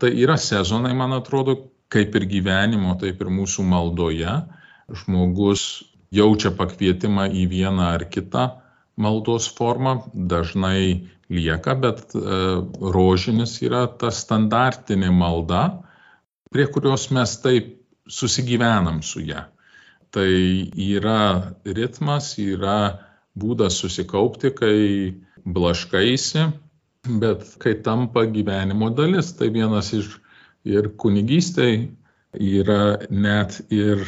Tai 0.00 0.10
yra 0.10 0.36
sezonai, 0.40 0.92
man 0.96 1.16
atrodo, 1.16 1.56
kaip 1.92 2.16
ir 2.18 2.28
gyvenimo, 2.28 2.96
taip 3.00 3.20
ir 3.22 3.32
mūsų 3.32 3.64
maldoje. 3.70 4.36
Žmogus 5.00 5.64
jaučia 6.14 6.52
pakvietimą 6.56 7.28
į 7.34 7.46
vieną 7.50 7.88
ar 7.96 8.06
kitą 8.10 8.48
maldos 8.96 9.48
formą, 9.56 9.96
dažnai 10.14 11.08
lieka, 11.32 11.74
bet 11.74 12.14
e, 12.14 12.20
rožinis 12.94 13.56
yra 13.64 13.86
ta 14.00 14.12
standartinė 14.14 15.10
malda, 15.14 15.64
prie 16.54 16.66
kurios 16.70 17.08
mes 17.14 17.34
taip 17.42 17.72
susigyvenam 18.06 19.02
su 19.02 19.24
ją. 19.24 19.46
Tai 20.14 20.30
yra 20.78 21.54
ritmas, 21.66 22.36
yra 22.38 23.00
būdas 23.34 23.80
susikaupti, 23.82 24.52
kai 24.54 24.78
blaškaisi, 25.44 26.44
bet 27.20 27.48
kai 27.58 27.74
tampa 27.82 28.22
gyvenimo 28.30 28.92
dalis, 28.94 29.32
tai 29.34 29.50
vienas 29.54 29.90
iš 29.96 30.12
ir 30.64 30.92
kunigystėj 31.00 31.74
yra 32.38 32.96
net 33.10 33.58
ir 33.74 34.06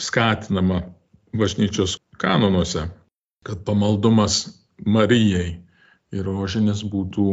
skatinama 0.00 0.80
bažnyčios 1.32 1.98
kanonuose, 2.20 2.88
kad 3.46 3.64
pamaldumas 3.64 4.44
Marijai 4.82 5.62
ir 6.12 6.26
rožinis 6.26 6.82
būtų 6.84 7.26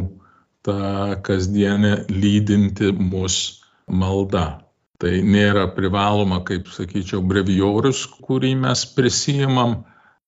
ta 0.66 1.20
kasdienė 1.26 1.94
lydinti 2.10 2.92
mus 2.94 3.38
malda. 3.88 4.62
Tai 5.00 5.12
nėra 5.24 5.70
privaloma, 5.76 6.42
kaip 6.44 6.68
sakyčiau, 6.76 7.22
brevijorius, 7.24 8.04
kurį 8.28 8.52
mes 8.60 8.84
prisijimam 8.96 9.78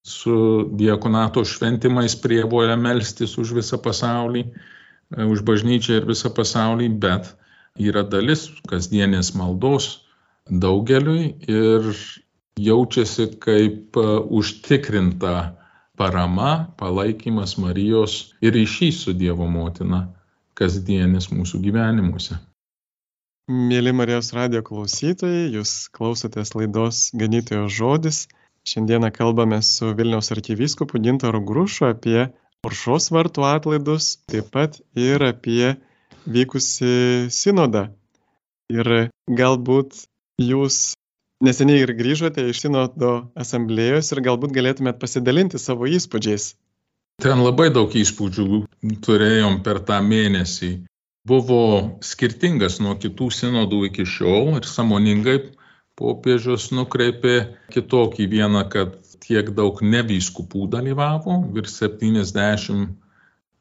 su 0.07 0.35
diekonato 0.79 1.43
šventimais 1.45 2.15
prievolę 2.23 2.77
melstis 2.79 3.35
už 3.37 3.51
visą 3.59 3.81
pasaulį, 3.83 4.45
už 5.27 5.43
bažnyčią 5.47 5.99
ir 5.99 6.07
visą 6.07 6.31
pasaulį, 6.33 6.87
bet 7.03 7.33
yra 7.75 8.05
dalis 8.07 8.47
kasdienės 8.71 9.33
maldos 9.35 9.91
daugeliui 10.47 11.35
ir 11.51 11.91
jaučiasi 12.59 13.27
kaip 13.39 13.97
e, 13.97 14.05
užtikrinta 14.29 15.57
parama, 15.97 16.73
palaikymas 16.77 17.57
Marijos 17.57 18.33
ir 18.41 18.53
ryšys 18.53 19.03
su 19.03 19.13
Dievo 19.13 19.47
motina 19.47 20.07
kasdienis 20.57 21.29
mūsų 21.31 21.61
gyvenimuose. 21.63 22.37
Mėly 23.51 23.91
Marijos 23.95 24.31
radio 24.35 24.61
klausytojai, 24.63 25.49
jūs 25.55 25.89
klausotės 25.95 26.53
laidos 26.55 27.09
Ganytojo 27.17 27.67
žodis. 27.67 28.27
Šiandieną 28.67 29.09
kalbame 29.11 29.57
su 29.65 29.89
Vilniaus 29.97 30.31
arkivyskupu 30.35 31.01
Gintaru 31.01 31.41
Grušu 31.45 31.89
apie 31.89 32.29
Oršos 32.67 33.09
vartų 33.09 33.47
atlaidus, 33.49 34.19
taip 34.29 34.51
pat 34.53 34.77
ir 34.93 35.23
apie 35.25 35.73
vykusi 36.29 37.27
sinodą. 37.33 37.87
Ir 38.69 39.09
galbūt 39.27 40.03
jūs 40.37 40.93
neseniai 41.45 41.83
ir 41.85 41.93
grįžote 41.97 42.45
iš 42.51 42.63
sinodo 42.65 43.13
asamblėjos 43.43 44.11
ir 44.13 44.23
galbūt 44.27 44.53
galėtumėt 44.55 45.01
pasidalinti 45.01 45.61
savo 45.61 45.89
įspūdžiais. 45.89 46.53
Ten 47.21 47.41
labai 47.45 47.69
daug 47.73 47.91
įspūdžių 47.93 48.63
turėjom 49.05 49.59
per 49.65 49.81
tą 49.85 49.99
mėnesį 50.05 50.71
buvo 51.27 51.63
skirtingas 52.01 52.79
nuo 52.81 52.95
kitų 53.01 53.29
sinodų 53.35 53.85
iki 53.89 54.05
šiol 54.09 54.55
ir 54.57 54.67
samoningai 54.69 55.37
popiežius 55.99 56.71
nukreipė 56.73 57.35
kitokį 57.73 58.27
vieną, 58.31 58.63
kad 58.73 58.95
tiek 59.21 59.51
daug 59.57 59.81
nevyskupų 59.85 60.65
dalyvavo, 60.73 61.37
virš 61.53 61.75
70, 61.83 62.95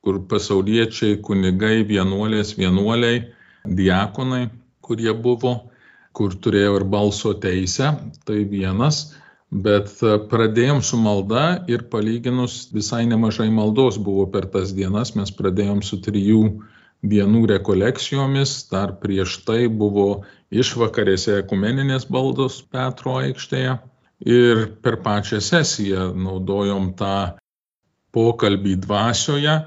kur 0.01 0.23
pasauliečiai, 0.31 1.19
kunigai, 1.21 1.83
vienuolės, 1.85 2.55
vienuoliai, 2.57 3.27
diakonai, 3.65 4.47
kurie 4.81 5.13
buvo, 5.13 5.70
kur 6.17 6.35
turėjo 6.35 6.77
ir 6.81 6.87
balso 6.93 7.33
teisę, 7.45 7.93
tai 8.27 8.43
vienas, 8.49 9.03
bet 9.51 9.93
pradėjom 10.31 10.83
su 10.87 10.99
malda 10.99 11.45
ir 11.71 11.87
palyginus 11.93 12.69
visai 12.75 13.05
nemažai 13.11 13.49
maldos 13.55 13.99
buvo 13.99 14.27
per 14.31 14.47
tas 14.51 14.75
dienas, 14.75 15.15
mes 15.19 15.33
pradėjom 15.35 15.83
su 15.87 16.01
trijų 16.03 16.45
dienų 17.03 17.47
rekolekcijomis, 17.55 18.69
dar 18.71 18.95
prieš 19.03 19.41
tai 19.47 19.67
buvo 19.69 20.25
išvakarėse 20.51 21.41
ekumeninės 21.41 22.07
baldos 22.11 22.61
Petro 22.63 23.17
aikštėje. 23.23 23.79
Ir 24.21 24.67
per 24.85 24.99
pačią 25.01 25.39
sesiją 25.41 26.11
naudojom 26.13 26.91
tą 26.99 27.41
pokalbį 28.13 28.75
dvasioje 28.85 29.55
e, 29.55 29.63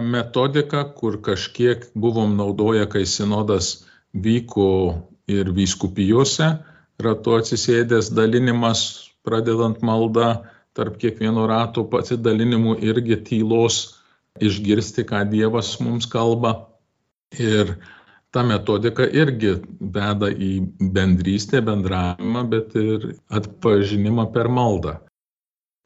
metodiką, 0.00 0.86
kur 0.96 1.18
kažkiek 1.20 1.90
buvom 1.92 2.32
naudoję, 2.38 2.86
kai 2.88 3.04
sinodas 3.04 3.84
vyko 4.14 4.70
ir 5.30 5.50
vyskupijose, 5.56 6.50
ratu 7.02 7.38
atsisėdęs 7.38 8.12
dalinimas, 8.14 8.84
pradedant 9.24 9.80
maldą 9.82 10.44
tarp 10.76 10.98
kiekvieno 11.00 11.46
rato 11.48 11.84
pasidalinimų 11.90 12.76
irgi 12.84 13.18
tylos 13.28 13.80
išgirsti, 14.42 15.04
ką 15.06 15.24
Dievas 15.30 15.76
mums 15.80 16.08
kalba. 16.10 16.54
Ir 17.38 17.76
ta 18.34 18.42
metodika 18.46 19.06
irgi 19.06 19.54
veda 19.94 20.28
į 20.30 20.52
bendrystę, 20.94 21.62
bendravimą, 21.64 22.44
bet 22.50 22.74
ir 22.78 23.08
atpažinimą 23.30 24.28
per 24.34 24.50
maldą. 24.50 24.98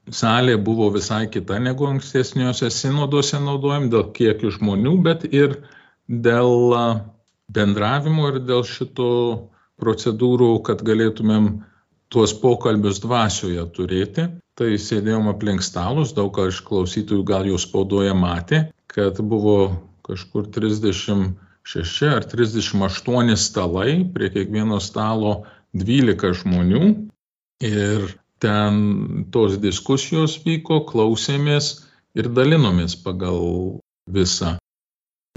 Salė 0.08 0.56
buvo 0.64 0.88
visai 0.94 1.26
kita 1.28 1.58
negu 1.60 1.84
ankstesniuose 1.90 2.70
sinoduose 2.72 3.40
naudojam 3.44 3.90
dėl 3.92 4.08
kiekių 4.16 4.54
žmonių, 4.56 4.94
bet 5.04 5.26
ir 5.28 5.58
dėl 6.08 6.72
bendravimo 7.52 8.28
ir 8.32 8.42
dėl 8.44 8.64
šito 8.66 9.10
procedūrų, 9.80 10.50
kad 10.66 10.82
galėtumėm 10.86 11.50
tuos 12.12 12.34
pokalbius 12.42 13.00
dvasioje 13.04 13.64
turėti. 13.76 14.28
Tai 14.58 14.70
sėdėjom 14.82 15.28
aplink 15.30 15.62
stalus, 15.62 16.14
daug 16.16 16.32
ką 16.34 16.48
iš 16.50 16.62
klausytojų 16.66 17.24
gal 17.26 17.46
jau 17.46 17.60
spaudoje 17.62 18.14
matė, 18.18 18.64
kad 18.90 19.20
buvo 19.22 19.58
kažkur 20.08 20.48
36 20.50 22.08
ar 22.10 22.26
38 22.26 23.36
stalai, 23.38 23.92
prie 24.14 24.32
kiekvieno 24.34 24.80
stalo 24.82 25.44
12 25.76 26.34
žmonių. 26.42 26.82
Ir 27.68 28.08
ten 28.42 29.26
tos 29.34 29.58
diskusijos 29.62 30.38
vyko, 30.44 30.82
klausėmės 30.90 31.70
ir 32.18 32.30
dalinomės 32.34 32.96
pagal 33.02 33.78
visą 34.10 34.56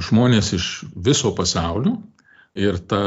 žmonės 0.08 0.54
iš 0.58 0.68
viso 0.96 1.32
pasaulio 1.38 1.98
ir 2.58 2.80
ta 2.92 3.04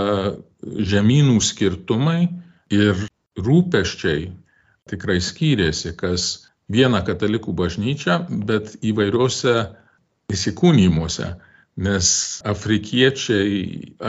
žemynų 0.64 1.40
skirtumai 1.44 2.28
ir 2.72 3.06
rūpeščiai 3.38 4.28
tikrai 4.90 5.18
skyrėsi, 5.20 5.94
kas 5.96 6.50
viena 6.70 7.02
katalikų 7.04 7.54
bažnyčia, 7.56 8.20
bet 8.28 8.76
įvairiuose 8.84 9.54
įsikūnymuose, 10.32 11.34
nes 11.84 12.08
afrikiečiai, 12.46 13.56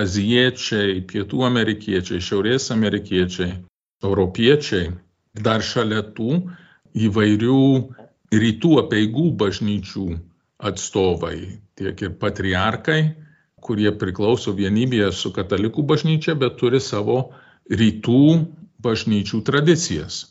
azijiečiai, 0.04 1.02
pietų 1.10 1.45
amerikiečiai, 1.48 2.21
šiaurės 2.21 2.69
amerikiečiai, 2.76 3.58
europiečiai, 4.06 4.93
dar 5.34 5.65
šalia 5.65 6.04
tų 6.15 6.43
įvairių 7.08 7.63
rytų 8.36 8.71
apieigų 8.84 9.26
bažnyčių 9.41 10.08
atstovai, 10.57 11.59
tiek 11.75 12.01
ir 12.01 12.13
patriarkai, 12.19 13.01
kurie 13.65 13.89
priklauso 13.97 14.53
vienybėje 14.55 15.09
su 15.15 15.31
katalikų 15.35 15.83
bažnyčia, 15.89 16.35
bet 16.37 16.59
turi 16.61 16.79
savo 16.83 17.33
rytų 17.71 18.45
bažnyčių 18.85 19.41
tradicijas 19.47 20.21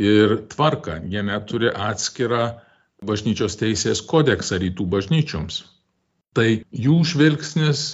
ir 0.00 0.40
tvarką. 0.50 0.98
Jie 1.12 1.22
neturi 1.22 1.70
atskirą 1.70 2.60
bažnyčios 3.06 3.56
teisės 3.60 4.02
kodeksą 4.10 4.58
rytų 4.60 4.86
bažnyčioms. 4.90 5.62
Tai 6.36 6.48
jų 6.70 6.98
žvilgsnis 7.12 7.84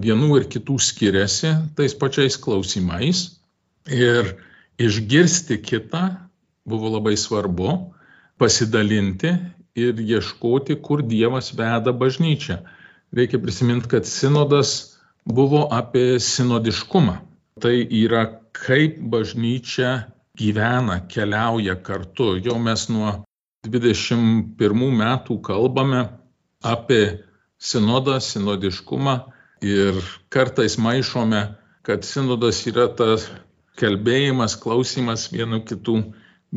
vienų 0.00 0.40
ir 0.40 0.48
kitų 0.50 0.78
skiriasi 0.82 1.54
tais 1.78 1.94
pačiais 1.98 2.36
klausimais 2.40 3.24
ir 3.90 4.34
išgirsti 4.78 5.60
kitą 5.62 6.04
buvo 6.66 6.90
labai 6.96 7.14
svarbu, 7.20 7.94
pasidalinti 8.40 9.34
ir 9.74 9.98
ieškoti, 9.98 10.76
kur 10.82 11.02
Dievas 11.02 11.52
veda 11.58 11.92
bažnyčią. 11.92 12.58
Reikia 13.14 13.38
prisiminti, 13.42 13.88
kad 13.90 14.06
sinodas 14.06 14.96
buvo 15.24 15.68
apie 15.70 16.18
sinodiškumą. 16.20 17.18
Tai 17.62 17.74
yra, 18.02 18.24
kaip 18.54 18.98
bažnyčia 19.10 20.10
gyvena, 20.38 21.00
keliauja 21.10 21.76
kartu. 21.82 22.34
Jau 22.42 22.58
mes 22.58 22.88
nuo 22.90 23.12
21 23.66 24.98
metų 24.98 25.38
kalbame 25.46 26.08
apie 26.62 27.04
sinodą, 27.58 28.18
sinodiškumą 28.20 29.16
ir 29.64 30.00
kartais 30.34 30.76
maišome, 30.78 31.42
kad 31.86 32.04
sinodas 32.04 32.64
yra 32.68 32.88
tas 32.98 33.28
kalbėjimas, 33.80 34.58
klausimas 34.60 35.28
vienu 35.32 35.62
kitų, 35.66 36.00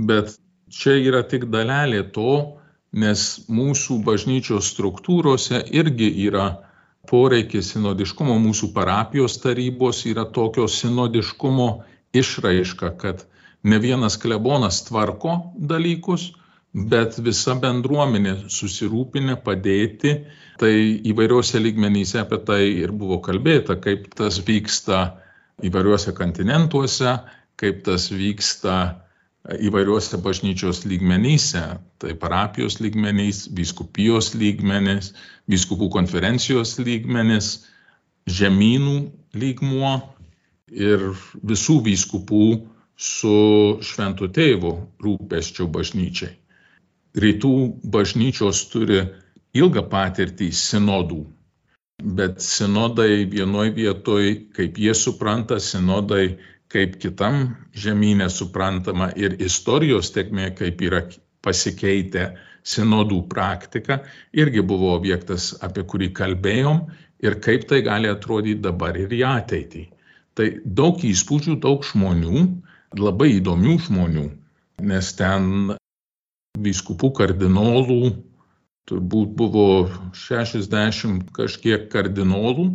bet 0.10 0.36
čia 0.70 0.98
yra 1.02 1.24
tik 1.24 1.48
dalelė 1.54 2.04
to, 2.14 2.57
nes 2.98 3.26
mūsų 3.52 4.00
bažnyčios 4.06 4.72
struktūrose 4.74 5.62
irgi 5.80 6.10
yra 6.26 6.48
poreikis 7.08 7.72
sinodiškumo, 7.74 8.36
mūsų 8.44 8.72
parapijos 8.76 9.38
tarybos 9.44 10.04
yra 10.10 10.26
tokio 10.38 10.68
sinodiškumo 10.72 11.70
išraiška, 12.18 12.92
kad 13.00 13.24
ne 13.64 13.80
vienas 13.84 14.18
klebonas 14.20 14.82
tvarko 14.88 15.38
dalykus, 15.56 16.32
bet 16.74 17.18
visa 17.24 17.56
bendruomenė 17.58 18.36
susirūpinę 18.54 19.40
padėti. 19.46 20.18
Tai 20.58 20.74
įvairiuose 21.12 21.62
lygmenyse 21.62 22.20
apie 22.22 22.40
tai 22.46 22.62
ir 22.82 22.92
buvo 22.92 23.20
kalbėta, 23.24 23.78
kaip 23.82 24.10
tas 24.18 24.40
vyksta 24.46 25.02
įvairiuose 25.66 26.14
kontinentuose, 26.18 27.14
kaip 27.58 27.84
tas 27.86 28.10
vyksta 28.14 28.78
įvairiuose 29.48 30.20
bažnyčios 30.24 30.84
lygmenyse, 30.86 31.64
tai 32.02 32.14
parapijos 32.20 32.80
lygmenys, 32.84 33.46
vyskupijos 33.56 34.34
lygmenys, 34.36 35.14
vyskupų 35.48 35.90
konferencijos 35.94 36.76
lygmenys, 36.82 37.68
žemynų 38.28 38.98
lygmuo 39.40 39.94
ir 40.68 41.14
visų 41.48 41.80
vyskupų 41.86 42.44
su 42.98 43.38
šventu 43.86 44.28
tėvu 44.34 44.74
rūpeščiau 45.06 45.70
bažnyčiai. 45.72 46.36
Rytų 47.18 47.54
bažnyčios 47.94 48.66
turi 48.74 49.00
ilgą 49.58 49.86
patirtį 49.90 50.50
sinodų, 50.54 51.22
bet 52.18 52.44
sinodai 52.44 53.24
vienoj 53.30 53.72
vietoj, 53.74 54.28
kaip 54.54 54.78
jie 54.82 54.94
supranta, 54.98 55.58
sinodai 55.64 56.38
kaip 56.74 56.98
kitam 57.02 57.56
žemynė 57.78 58.28
suprantama 58.34 59.10
ir 59.16 59.38
istorijos 59.44 60.12
tekmė, 60.16 60.52
kaip 60.58 60.82
yra 60.84 61.04
pasikeitę 61.46 62.30
sinodų 62.68 63.22
praktika, 63.32 64.02
irgi 64.36 64.64
buvo 64.68 64.92
objektas, 64.96 65.54
apie 65.64 65.86
kurį 65.88 66.12
kalbėjom 66.18 66.82
ir 67.24 67.38
kaip 67.44 67.68
tai 67.70 67.82
gali 67.86 68.10
atrodyti 68.12 68.62
dabar 68.66 68.98
ir 69.00 69.14
į 69.16 69.24
ateitį. 69.30 69.84
Tai 70.38 70.48
daug 70.80 71.02
įspūdžių, 71.02 71.58
daug 71.64 71.86
žmonių, 71.88 72.44
labai 73.00 73.32
įdomių 73.40 73.78
žmonių, 73.88 74.26
nes 74.92 75.14
ten 75.18 75.78
vyskupų 76.62 77.10
kardinolų, 77.18 78.12
turbūt 78.88 79.34
buvo 79.40 79.70
60 80.16 81.32
kažkiek 81.36 81.88
kardinolų, 81.94 82.70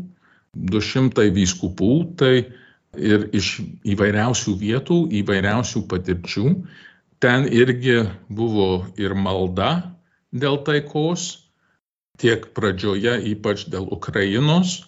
200 0.72 1.28
vyskupų, 1.32 1.92
tai 2.20 2.34
ir 2.96 3.28
iš 3.32 3.58
įvairiausių 3.88 4.54
vietų, 4.60 4.98
įvairiausių 5.22 5.84
patirčių. 5.88 6.46
Ten 7.22 7.46
irgi 7.46 8.02
buvo 8.28 8.86
ir 9.00 9.14
malda 9.14 9.96
dėl 10.32 10.58
taikos, 10.66 11.48
tiek 12.18 12.48
pradžioje, 12.56 13.18
ypač 13.32 13.66
dėl 13.72 13.88
Ukrainos, 13.94 14.82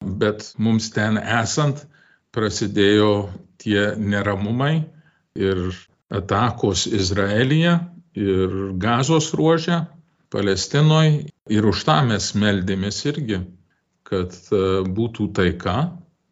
bet 0.00 0.52
mums 0.58 0.90
ten 0.94 1.18
esant 1.18 1.86
prasidėjo 2.34 3.30
tie 3.60 3.94
neramumai 3.98 4.84
ir 5.38 5.70
atakos 6.10 6.86
Izraelyje 6.86 7.78
ir 8.18 8.54
Gazos 8.82 9.32
ruožė, 9.36 9.84
Palestinoje 10.30 11.26
ir 11.50 11.66
už 11.66 11.82
tą 11.88 11.96
mes 12.06 12.30
meldėmės 12.38 13.00
irgi, 13.10 13.40
kad 14.06 14.36
e, 14.54 14.60
būtų 14.86 15.26
taika, 15.34 15.76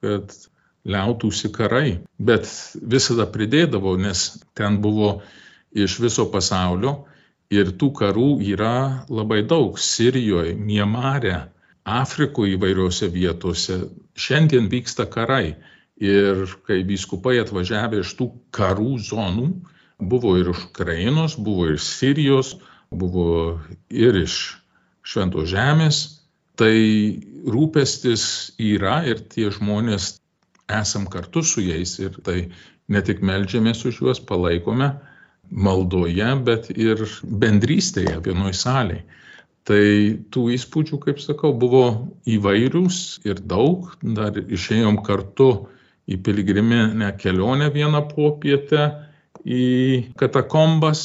kad 0.02 0.34
liautųsi 0.88 1.50
karai. 1.54 1.98
Bet 2.18 2.48
visada 2.94 3.28
pridėdavo, 3.30 3.94
nes 4.00 4.30
ten 4.58 4.80
buvo 4.84 5.18
iš 5.76 5.98
viso 6.02 6.26
pasaulio 6.32 6.94
ir 7.52 7.72
tų 7.80 7.92
karų 8.00 8.28
yra 8.44 9.04
labai 9.08 9.42
daug. 9.48 9.78
Sirijoje, 9.80 10.54
Miemare, 10.56 11.48
Afrikoje 11.88 12.56
įvairiose 12.56 13.08
vietose. 13.12 13.82
Šiandien 14.18 14.68
vyksta 14.72 15.08
karai. 15.08 15.56
Ir 15.98 16.46
kai 16.68 16.84
vyskupai 16.86 17.40
atvažiavę 17.42 18.04
iš 18.04 18.12
tų 18.18 18.28
karų 18.54 18.98
zonų, 19.02 19.48
buvo 19.98 20.36
ir 20.38 20.52
iš 20.52 20.68
Ukrainos, 20.68 21.34
buvo 21.34 21.66
ir 21.72 21.80
Sirijos, 21.82 22.54
buvo 22.90 23.58
ir 23.90 24.20
iš 24.22 24.36
Švento 25.02 25.42
Žemės, 25.48 26.20
tai 26.58 27.18
rūpestis 27.48 28.52
yra 28.60 29.00
ir 29.08 29.24
tie 29.32 29.48
žmonės 29.54 30.17
esam 30.68 31.06
kartu 31.10 31.42
su 31.42 31.62
jais 31.64 31.98
ir 31.98 32.18
tai 32.24 32.38
ne 32.88 33.02
tik 33.04 33.22
melžiamės 33.24 33.84
už 33.88 34.02
juos, 34.02 34.20
palaikome 34.20 34.92
maldoje, 35.48 36.28
bet 36.44 36.68
ir 36.76 37.04
bendrystėje 37.24 38.18
vienoj 38.24 38.54
salėje. 38.56 39.04
Tai 39.68 39.84
tų 40.32 40.46
įspūdžių, 40.54 40.98
kaip 41.02 41.18
sakau, 41.20 41.50
buvo 41.52 41.82
įvairius 42.24 43.20
ir 43.28 43.40
daug. 43.44 43.90
Dar 44.00 44.32
išėjom 44.40 45.02
kartu 45.04 45.68
į 46.08 46.16
piligriminę 46.24 47.10
kelionę 47.20 47.68
vieną 47.74 48.00
popietę 48.14 48.86
į 49.44 50.14
katakombas, 50.20 51.02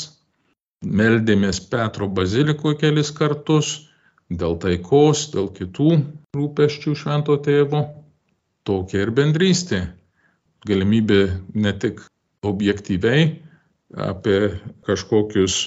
meldėmės 0.83 1.59
Petro 1.71 2.07
bazilikoje 2.07 2.79
kelis 2.85 3.11
kartus 3.15 3.73
dėl 4.31 4.55
taikos, 4.63 5.27
dėl 5.35 5.51
kitų 5.51 5.97
rūpeščių 6.37 6.95
švento 7.03 7.35
tėvo 7.43 7.83
tokia 8.67 9.03
ir 9.05 9.13
bendrystė. 9.15 9.85
Galimybė 10.67 11.21
ne 11.59 11.73
tik 11.75 12.01
objektyviai 12.47 13.25
apie 13.93 14.37
kažkokius 14.87 15.57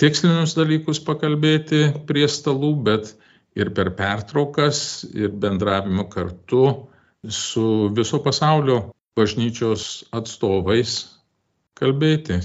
tikslinius 0.00 0.56
dalykus 0.58 1.00
pakalbėti 1.04 1.86
prie 2.08 2.26
stalų, 2.28 2.74
bet 2.86 3.14
ir 3.54 3.70
per 3.74 3.92
pertraukas 3.98 5.04
ir 5.14 5.30
bendravimo 5.30 6.08
kartu 6.10 6.64
su 7.30 7.90
viso 7.94 8.20
pasaulio 8.24 8.80
bažnyčios 9.16 10.04
atstovais 10.12 10.96
kalbėti. 11.78 12.40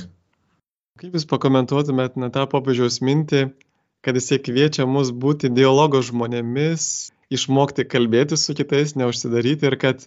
Kaip 1.00 1.16
Jūs 1.16 1.26
pakomentuotumėt 1.32 2.18
na 2.20 2.30
tą 2.34 2.46
popiežiaus 2.52 3.00
mintį, 3.02 3.50
kad 4.06 4.18
jisai 4.20 4.40
kviečia 4.44 4.86
mus 4.88 5.12
būti 5.16 5.50
dialogo 5.52 6.02
žmonėmis 6.06 7.10
išmokti 7.34 7.86
kalbėti 7.90 8.38
su 8.38 8.56
kitais, 8.58 8.96
neužsidaryti 9.00 9.70
ir 9.70 9.78
kad 9.82 10.06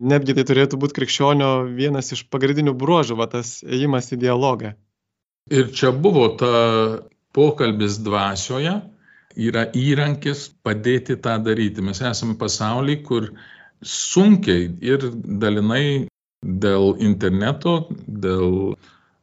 netgi 0.00 0.34
tai 0.36 0.44
turėtų 0.48 0.78
būti 0.80 0.98
krikščionio 0.98 1.50
vienas 1.76 2.12
iš 2.16 2.24
pagrindinių 2.32 2.74
bruožų, 2.78 3.18
va 3.20 3.28
tas 3.30 3.60
ėjimas 3.62 4.10
į 4.14 4.20
dialogą. 4.24 4.74
Ir 5.52 5.70
čia 5.76 5.92
buvo 5.92 6.30
ta 6.40 6.54
pokalbis 7.36 7.98
dvasioje, 8.02 8.78
yra 9.36 9.66
įrankis 9.76 10.48
padėti 10.64 11.18
tą 11.20 11.36
daryti. 11.44 11.84
Mes 11.84 12.00
esame 12.00 12.38
pasaulyje, 12.40 13.02
kur 13.04 13.28
sunkiai 13.84 14.70
ir 14.80 15.10
dalinai 15.12 16.06
dėl 16.44 16.94
interneto, 17.02 17.88
dėl 18.06 18.74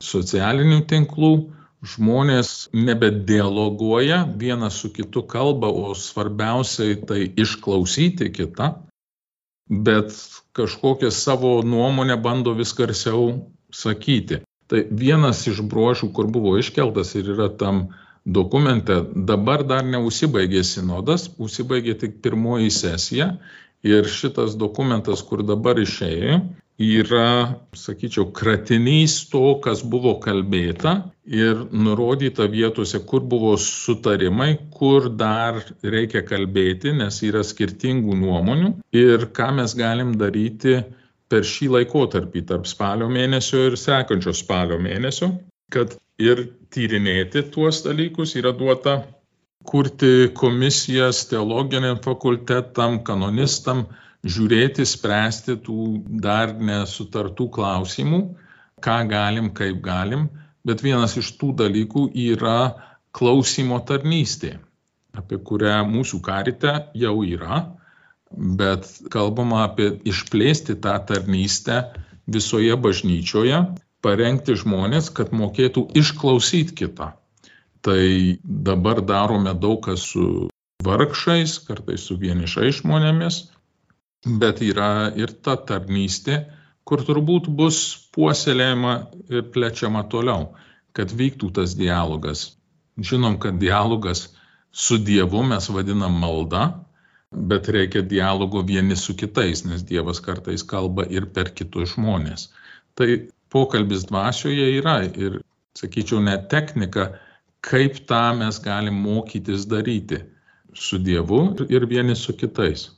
socialinių 0.02 0.84
tinklų 0.90 1.34
žmonės 1.82 2.70
nebedialoguoja, 2.74 4.22
vienas 4.38 4.78
su 4.84 4.92
kitu 4.94 5.24
kalba, 5.26 5.68
o 5.68 5.96
svarbiausiai 5.98 7.00
tai 7.08 7.26
išklausyti 7.26 8.30
kitą, 8.34 8.70
bet 9.70 10.14
kažkokią 10.58 11.10
savo 11.12 11.62
nuomonę 11.66 12.18
bando 12.22 12.54
vis 12.54 12.74
garsiau 12.78 13.50
sakyti. 13.74 14.44
Tai 14.72 14.86
vienas 14.92 15.44
iš 15.50 15.64
bruožų, 15.68 16.12
kur 16.16 16.30
buvo 16.32 16.54
iškeltas 16.60 17.16
ir 17.20 17.34
yra 17.34 17.50
tam 17.50 17.90
dokumente, 18.26 19.02
dabar 19.16 19.66
dar 19.68 19.84
neusibaigė 19.84 20.62
sinodas, 20.64 21.28
užsibaigė 21.42 21.98
tik 22.04 22.22
pirmoji 22.24 22.70
sesija 22.72 23.34
ir 23.84 24.06
šitas 24.08 24.56
dokumentas, 24.56 25.24
kur 25.26 25.42
dabar 25.44 25.82
išėjo, 25.82 26.38
yra, 26.82 27.62
sakyčiau, 27.78 28.32
kratinys 28.34 29.18
to, 29.32 29.44
kas 29.64 29.84
buvo 29.86 30.16
kalbėta 30.24 30.96
ir 31.26 31.66
nurodyta 31.72 32.48
vietose, 32.52 33.02
kur 33.08 33.22
buvo 33.22 33.54
sutarimai, 33.62 34.56
kur 34.74 35.10
dar 35.10 35.62
reikia 35.84 36.24
kalbėti, 36.28 36.96
nes 36.98 37.22
yra 37.28 37.44
skirtingų 37.46 38.18
nuomonių 38.24 38.74
ir 38.98 39.30
ką 39.38 39.52
mes 39.62 39.78
galim 39.78 40.16
daryti 40.18 40.80
per 41.32 41.48
šį 41.48 41.72
laikotarpį 41.78 42.46
tarp 42.50 42.68
spalio 42.68 43.08
mėnesio 43.12 43.68
ir 43.70 43.80
sekančio 43.80 44.34
spalio 44.36 44.82
mėnesio, 44.82 45.32
kad 45.72 45.96
ir 46.20 46.48
tyrinėti 46.74 47.46
tuos 47.54 47.86
dalykus 47.86 48.36
yra 48.40 48.52
duota 48.58 49.02
kurti 49.64 50.32
komisijas 50.34 51.28
teologiniam 51.30 52.00
fakultetam, 52.04 53.04
kanonistam, 53.06 53.86
žiūrėti, 54.28 54.86
spręsti 54.86 55.58
tų 55.66 55.86
dar 56.22 56.54
nesutartų 56.58 57.50
klausimų, 57.58 58.22
ką 58.82 58.98
galim, 59.10 59.52
kaip 59.58 59.82
galim, 59.86 60.30
bet 60.66 60.84
vienas 60.86 61.18
iš 61.18 61.34
tų 61.42 61.54
dalykų 61.64 62.08
yra 62.30 62.74
klausimo 63.18 63.80
tarnystė, 63.86 64.58
apie 65.18 65.40
kurią 65.42 65.82
mūsų 65.90 66.22
karite 66.26 66.74
jau 66.98 67.16
yra, 67.26 67.64
bet 68.32 68.88
kalbama 69.12 69.66
apie 69.68 69.92
išplėsti 70.08 70.78
tą 70.82 70.96
tarnystę 71.08 71.82
visoje 72.32 72.78
bažnyčioje, 72.78 73.66
parengti 74.02 74.56
žmonės, 74.58 75.12
kad 75.14 75.34
mokėtų 75.36 75.90
išklausyti 75.98 76.78
kitą. 76.78 77.12
Tai 77.82 78.02
dabar 78.44 79.02
darome 79.02 79.54
daug 79.58 79.82
kas 79.86 80.06
su 80.14 80.50
vargšais, 80.86 81.58
kartais 81.66 82.06
su 82.08 82.18
vienišais 82.22 82.82
žmonėmis, 82.82 83.42
bet 84.26 84.62
yra 84.62 85.12
ir 85.18 85.34
ta 85.44 85.56
tarnystė, 85.58 86.44
kur 86.86 87.02
turbūt 87.06 87.50
bus 87.50 87.78
puoselėjama 88.16 88.94
ir 89.32 89.48
plečiama 89.54 90.04
toliau, 90.10 90.52
kad 90.94 91.12
vyktų 91.12 91.52
tas 91.56 91.76
dialogas. 91.78 92.52
Žinom, 93.00 93.40
kad 93.40 93.58
dialogas 93.62 94.28
su 94.72 94.98
Dievu 94.98 95.44
mes 95.48 95.70
vadinam 95.70 96.18
malda, 96.20 96.84
bet 97.32 97.70
reikia 97.72 98.02
dialogo 98.02 98.62
vieni 98.68 98.96
su 98.96 99.16
kitais, 99.16 99.64
nes 99.66 99.84
Dievas 99.88 100.20
kartais 100.20 100.64
kalba 100.64 101.06
ir 101.10 101.30
per 101.34 101.54
kitus 101.56 101.96
žmonės. 101.96 102.50
Tai 102.96 103.08
pokalbis 103.50 104.06
dvasioje 104.10 104.68
yra 104.78 104.98
ir, 105.08 105.40
sakyčiau, 105.80 106.20
net 106.24 106.50
technika, 106.52 107.14
kaip 107.64 108.02
tą 108.10 108.24
mes 108.38 108.60
galim 108.60 109.00
mokytis 109.06 109.66
daryti 109.72 110.20
su 110.74 111.00
Dievu 111.00 111.44
ir 111.70 111.88
vieni 111.88 112.16
su 112.16 112.36
kitais. 112.36 112.90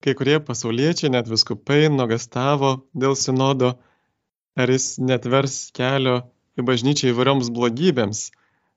Kai 0.00 0.14
kurie 0.16 0.38
pasauliečiai, 0.40 1.12
net 1.12 1.28
viskupai, 1.28 1.90
nuogastavo 1.92 2.70
dėl 2.96 3.16
sinodo, 3.20 3.74
ar 4.56 4.70
jis 4.72 4.94
netvers 5.00 5.56
kelio 5.76 6.22
į 6.56 6.64
bažnyčią 6.68 7.10
įvairioms 7.12 7.50
blogybėms. 7.56 8.22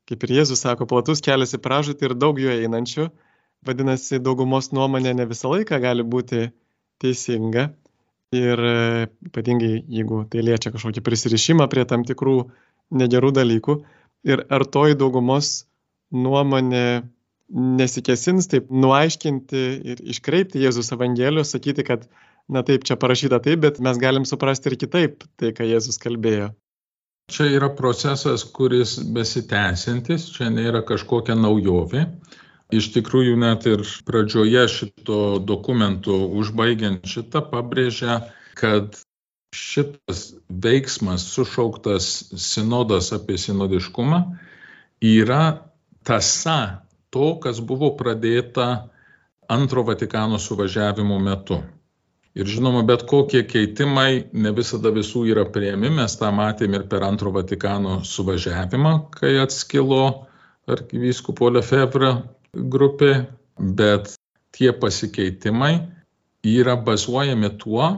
Kaip 0.09 0.25
ir 0.25 0.33
Jėzus 0.39 0.65
sako, 0.65 0.87
platus 0.89 1.23
kelias 1.23 1.55
į 1.55 1.61
pražūtį 1.63 2.09
ir 2.09 2.15
daug 2.19 2.41
jų 2.43 2.51
einančių, 2.65 3.07
vadinasi, 3.63 4.19
daugumos 4.19 4.73
nuomonė 4.75 5.13
ne 5.15 5.27
visą 5.29 5.53
laiką 5.53 5.79
gali 5.83 6.03
būti 6.03 6.49
teisinga. 6.99 7.69
Ir 8.33 8.59
e, 8.65 9.07
ypatingai, 9.29 9.73
jeigu 9.93 10.23
tai 10.27 10.43
liečia 10.43 10.73
kažkokį 10.73 11.03
prisirišimą 11.05 11.69
prie 11.71 11.85
tam 11.87 12.03
tikrų 12.07 12.37
negerų 12.99 13.31
dalykų. 13.39 13.77
Ir 14.27 14.43
ar 14.51 14.65
toji 14.75 14.97
daugumos 14.99 15.53
nuomonė 16.11 17.03
nesikesins 17.51 18.47
taip 18.51 18.69
nuaiškinti 18.71 19.63
ir 19.93 20.03
iškreipti 20.13 20.61
Jėzus 20.63 20.93
Evangelijos, 20.95 21.53
sakyti, 21.53 21.85
kad, 21.87 22.07
na 22.51 22.63
taip, 22.65 22.85
čia 22.87 22.97
parašyta 22.99 23.41
taip, 23.43 23.63
bet 23.65 23.79
mes 23.83 23.99
galim 24.01 24.27
suprasti 24.29 24.71
ir 24.71 24.77
kitaip 24.79 25.25
tai, 25.39 25.53
ką 25.55 25.67
Jėzus 25.67 25.99
kalbėjo. 26.01 26.53
Čia 27.31 27.47
yra 27.55 27.69
procesas, 27.71 28.43
kuris 28.43 28.97
besitęsiantis, 29.15 30.27
čia 30.35 30.49
nėra 30.51 30.83
kažkokia 30.87 31.37
naujovė. 31.39 32.07
Iš 32.73 32.89
tikrųjų, 32.95 33.37
net 33.39 33.67
ir 33.69 33.83
pradžioje 34.07 34.63
šito 34.71 35.19
dokumento, 35.39 36.17
užbaigiant 36.41 37.05
šitą, 37.07 37.43
pabrėžia, 37.51 38.19
kad 38.59 38.97
šitas 39.53 40.33
veiksmas, 40.49 41.27
sušauktas 41.35 42.09
sinodas 42.41 43.11
apie 43.15 43.37
sinodiškumą, 43.37 44.23
yra 45.05 45.43
tasa 46.03 46.83
to, 47.13 47.29
kas 47.43 47.61
buvo 47.61 47.93
pradėta 47.99 48.89
antro 49.53 49.83
Vatikano 49.87 50.39
suvažiavimo 50.41 51.19
metu. 51.19 51.61
Ir 52.33 52.49
žinoma, 52.49 52.81
bet 52.89 53.03
kokie 53.09 53.43
keitimai 53.45 54.23
ne 54.33 54.51
visada 54.57 54.89
visų 54.93 55.27
yra 55.29 55.43
prieimi, 55.53 55.91
mes 55.93 56.15
tą 56.17 56.31
matėm 56.33 56.73
ir 56.73 56.87
per 56.89 57.05
antro 57.05 57.33
Vatikano 57.35 57.99
suvažiavimą, 58.09 58.93
kai 59.13 59.35
atskilo 59.43 60.01
arkivyskupo 60.65 61.51
Lefebvre 61.53 62.13
grupė, 62.53 63.11
bet 63.59 64.15
tie 64.57 64.71
pasikeitimai 64.73 65.75
yra 66.43 66.75
bazuojami 66.89 67.53
tuo, 67.61 67.91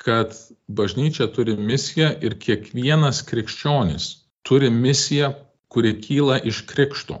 kad 0.00 0.34
bažnyčia 0.66 1.28
turi 1.30 1.54
misiją 1.54 2.10
ir 2.24 2.34
kiekvienas 2.42 3.22
krikščionis 3.28 4.10
turi 4.42 4.70
misiją, 4.70 5.34
kuri 5.68 5.94
kyla 6.00 6.40
iš 6.50 6.64
krikšto. 6.66 7.20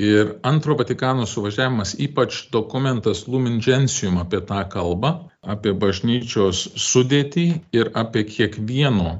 Ir 0.00 0.36
antro 0.48 0.76
Vatikano 0.78 1.26
suvažiavimas, 1.28 1.92
ypač 2.00 2.46
dokumentas 2.54 3.26
Lumen 3.28 3.58
Gentium 3.60 4.16
apie 4.22 4.40
tą 4.48 4.62
kalbą, 4.72 5.10
apie 5.42 5.74
bažnyčios 5.76 6.62
sudėtį 6.88 7.48
ir 7.76 7.92
apie 8.04 8.24
kiekvieno 8.30 9.18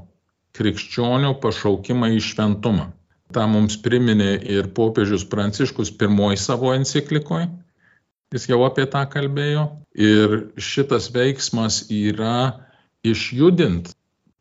krikščionio 0.56 1.34
pašaukimą 1.42 2.14
į 2.16 2.24
šventumą 2.30 2.88
tą 3.34 3.46
mums 3.50 3.78
priminė 3.84 4.30
ir 4.56 4.70
popiežius 4.76 5.24
Pranciškus 5.30 5.92
pirmoji 6.00 6.40
savo 6.40 6.74
enciklikoje. 6.74 7.48
Jis 8.34 8.46
jau 8.50 8.60
apie 8.66 8.86
tą 8.90 9.04
kalbėjo. 9.10 9.64
Ir 9.98 10.36
šitas 10.70 11.08
veiksmas 11.14 11.80
yra 11.94 12.66
išjudint, 13.06 13.90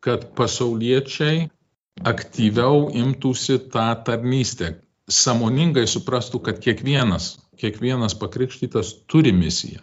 kad 0.04 0.28
pasauliečiai 0.38 1.48
aktyviau 2.06 2.86
imtųsi 2.96 3.58
tą 3.72 3.88
tarnystę, 4.06 4.76
samoningai 5.10 5.86
suprastų, 5.90 6.40
kad 6.46 6.60
kiekvienas, 6.62 7.34
kiekvienas 7.60 8.14
pakrikštytas 8.18 8.94
turi 9.10 9.32
misiją. 9.36 9.82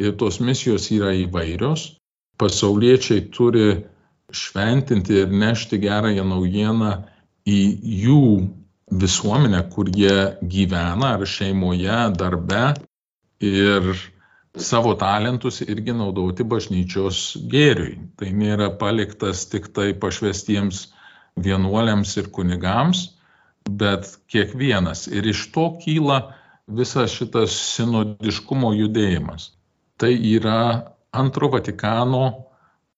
Ir 0.00 0.14
tos 0.20 0.38
misijos 0.40 0.88
yra 0.94 1.12
įvairios. 1.24 1.96
Pasauliečiai 2.40 3.26
turi 3.34 3.82
šventinti 4.32 5.18
ir 5.24 5.32
nešti 5.32 5.80
gerąją 5.82 6.24
naujieną 6.28 6.92
į 7.48 7.60
jų 8.04 8.22
visuomenę, 8.90 9.64
kur 9.72 9.90
jie 9.96 10.36
gyvena, 10.42 11.16
ar 11.16 11.26
šeimoje, 11.26 11.98
darbe 12.16 12.64
ir 13.40 13.92
savo 14.56 14.94
talentus 14.98 15.60
irgi 15.62 15.94
naudoti 15.94 16.44
bažnyčios 16.44 17.38
gėriui. 17.50 17.98
Tai 18.18 18.30
nėra 18.34 18.70
paliktas 18.80 19.46
tik 19.50 19.70
tai 19.74 19.92
pašvestiems 19.94 20.88
vienuoliams 21.40 22.16
ir 22.20 22.30
kunigams, 22.34 23.19
bet 23.68 24.08
kiekvienas. 24.30 25.06
Ir 25.08 25.26
iš 25.32 25.48
to 25.54 25.66
kyla 25.82 26.20
visas 26.70 27.12
šitas 27.16 27.56
sinodiškumo 27.74 28.72
judėjimas. 28.78 29.50
Tai 30.00 30.12
yra 30.14 30.60
antro 31.12 31.50
Vatikano 31.52 32.24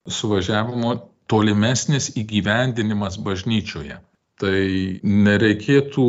suvažiavimo 0.07 0.95
tolimesnis 1.31 2.13
įgyvendinimas 2.19 3.19
bažnyčioje 3.23 3.99
tai 4.43 4.99
nereikėtų 5.07 6.07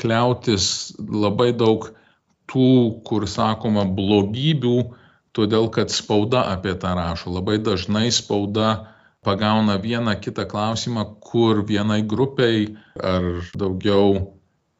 kliautis 0.00 0.66
labai 0.98 1.52
daug 1.54 1.90
tų, 2.50 2.70
kur 3.06 3.26
sakoma, 3.30 3.84
blogybių, 3.86 4.78
todėl 5.36 5.68
kad 5.70 5.92
spauda 5.94 6.42
apie 6.50 6.74
tą 6.82 6.96
rašo. 6.98 7.30
Labai 7.36 7.60
dažnai 7.62 8.08
spauda 8.14 8.72
pagauna 9.24 9.78
vieną 9.78 10.14
kitą 10.20 10.44
klausimą, 10.48 11.04
kur 11.20 11.64
vienai 11.66 12.02
grupiai 12.02 12.76
ar 12.96 13.24
daugiau 13.54 14.36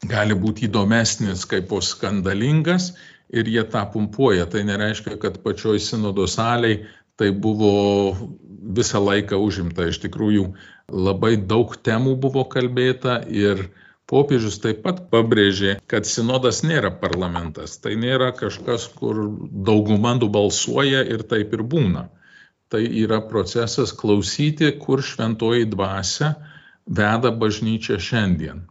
gali 0.08 0.34
būti 0.34 0.64
įdomesnis 0.68 1.44
kaip 1.48 1.68
po 1.68 1.80
skandalingas 1.84 2.94
ir 3.28 3.48
jie 3.48 3.64
tą 3.68 3.84
pumpuoja. 3.92 4.46
Tai 4.46 4.64
nereiškia, 4.64 5.18
kad 5.20 5.42
pačioj 5.44 5.80
sinodo 5.84 6.26
saliai 6.26 6.80
tai 7.20 7.30
buvo 7.36 8.16
visą 8.80 9.02
laiką 9.04 9.36
užimta. 9.36 9.90
Iš 9.90 10.00
tikrųjų, 10.06 10.46
labai 10.88 11.36
daug 11.36 11.76
temų 11.76 12.16
buvo 12.24 12.46
kalbėta 12.48 13.20
ir 13.28 13.66
popiežius 14.10 14.56
taip 14.64 14.80
pat 14.86 15.04
pabrėžė, 15.12 15.76
kad 15.86 16.08
sinodas 16.08 16.62
nėra 16.64 16.90
parlamentas. 17.02 17.76
Tai 17.84 17.92
nėra 18.00 18.32
kažkas, 18.40 18.88
kur 18.96 19.20
dauguma 19.68 20.16
nubalsuoja 20.16 21.04
ir 21.12 21.28
taip 21.28 21.52
ir 21.54 21.66
būna. 21.74 22.08
Tai 22.70 22.80
yra 23.02 23.20
procesas 23.26 23.92
klausyti, 23.96 24.70
kur 24.78 25.02
šventoji 25.02 25.66
dvasia 25.72 26.34
veda 26.86 27.32
bažnyčią 27.34 27.98
šiandien. 27.98 28.66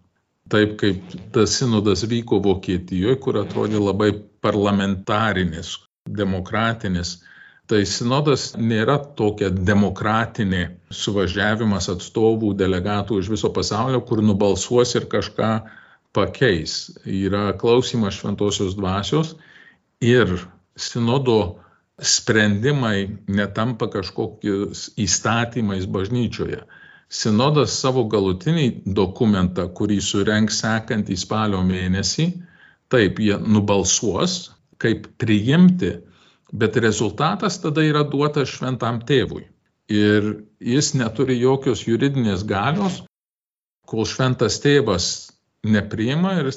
Taip 0.49 0.77
kaip 0.81 1.17
tas 1.35 1.57
sinodas 1.59 2.05
vyko 2.09 2.39
Vokietijoje, 2.45 3.19
kur 3.21 3.41
atrodė 3.43 3.81
labai 3.83 4.13
parlamentarinis, 4.41 5.75
demokratinis, 6.07 7.19
Tai 7.69 7.83
sinodas 7.85 8.55
nėra 8.57 8.95
tokia 9.17 9.51
demokratinė 9.53 10.61
suvažiavimas 10.89 11.85
atstovų, 11.93 12.55
delegatų 12.57 13.19
iš 13.21 13.27
viso 13.29 13.51
pasaulio, 13.53 13.99
kur 14.09 14.23
nubalsuos 14.25 14.95
ir 14.97 15.05
kažką 15.11 15.49
pakeis. 16.17 16.77
Yra 17.05 17.51
klausimas 17.61 18.17
šventosios 18.17 18.73
dvasios 18.79 19.35
ir 20.01 20.33
sinodo 20.73 21.37
sprendimai 22.01 23.17
netampa 23.27 23.89
kažkokiais 23.91 24.89
įstatymais 24.99 25.87
bažnyčioje. 25.89 26.61
Sinodas 27.09 27.73
savo 27.81 28.03
galutinį 28.05 28.85
dokumentą, 28.85 29.65
kurį 29.73 29.97
surenks 30.03 30.61
sekantį 30.61 31.17
spalio 31.17 31.63
mėnesį, 31.65 32.27
taip 32.93 33.19
jie 33.23 33.39
nubalsuos, 33.41 34.51
kaip 34.79 35.09
priimti 35.21 35.95
bet 36.51 36.77
rezultatas 36.77 37.61
tada 37.61 37.83
yra 37.85 38.03
duotas 38.03 38.49
šventam 38.49 39.01
tėvui. 39.05 39.45
Ir 39.89 40.45
jis 40.61 40.93
neturi 40.97 41.39
jokios 41.39 41.85
juridinės 41.87 42.45
galios, 42.45 43.01
kol 43.89 44.05
šventas 44.05 44.59
tėvas 44.61 45.07
nepriima 45.65 46.35
ir 46.41 46.51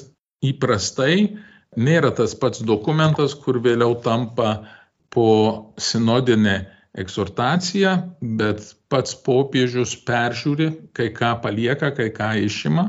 įprastai 0.45 1.37
nėra 1.77 2.13
tas 2.13 2.35
pats 2.37 2.61
dokumentas, 2.61 3.33
kur 3.33 3.57
vėliau 3.61 3.97
tampa 4.05 4.67
po 5.13 5.29
sinodinė 5.77 6.57
eksortacija, 6.99 7.93
bet 8.37 8.65
pats 8.89 9.15
popiežius 9.25 9.95
peržiūri, 10.05 10.69
kai 10.93 11.09
ką 11.13 11.35
palieka, 11.41 11.91
kai 11.95 12.09
ką 12.13 12.33
išima. 12.45 12.87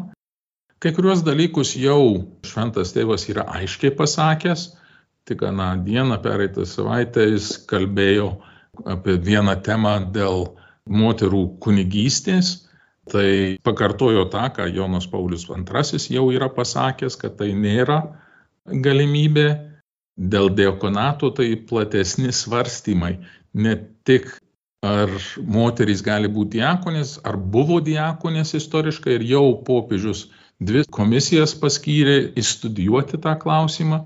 Kai 0.84 0.92
kuriuos 0.92 1.22
dalykus 1.24 1.72
jau 1.80 2.26
šventas 2.44 2.92
tėvas 2.92 3.24
yra 3.32 3.46
aiškiai 3.60 3.94
pasakęs, 3.96 4.66
tik 5.24 5.46
aną 5.48 5.70
dieną, 5.86 6.18
pereitą 6.24 6.66
savaitę 6.68 7.24
jis 7.30 7.54
kalbėjo 7.70 8.34
apie 8.84 9.16
vieną 9.16 9.54
temą 9.64 9.94
dėl 10.12 10.50
moterų 10.84 11.46
kunigystės. 11.64 12.60
Tai 13.08 13.60
pakartojo 13.64 14.24
tą, 14.32 14.46
ką 14.56 14.66
Jonas 14.72 15.06
Paulius 15.12 15.44
II 15.48 16.16
jau 16.16 16.28
yra 16.32 16.48
pasakęs, 16.48 17.16
kad 17.20 17.36
tai 17.36 17.52
nėra 17.52 18.00
galimybė. 18.64 19.48
Dėl 20.14 20.52
diakonato 20.54 21.32
tai 21.34 21.54
platesni 21.68 22.30
svarstymai, 22.32 23.16
ne 23.54 23.74
tik 24.06 24.28
ar 24.84 25.10
moterys 25.56 26.04
gali 26.06 26.28
būti 26.30 26.60
diakonės, 26.60 27.16
ar 27.26 27.36
buvo 27.36 27.80
diakonės 27.82 28.54
istoriškai 28.60 29.16
ir 29.18 29.26
jau 29.32 29.46
popiežius 29.66 30.28
dvi 30.62 30.84
komisijas 30.90 31.56
paskyrė 31.58 32.16
įstudijuoti 32.40 33.18
tą 33.24 33.34
klausimą, 33.40 34.04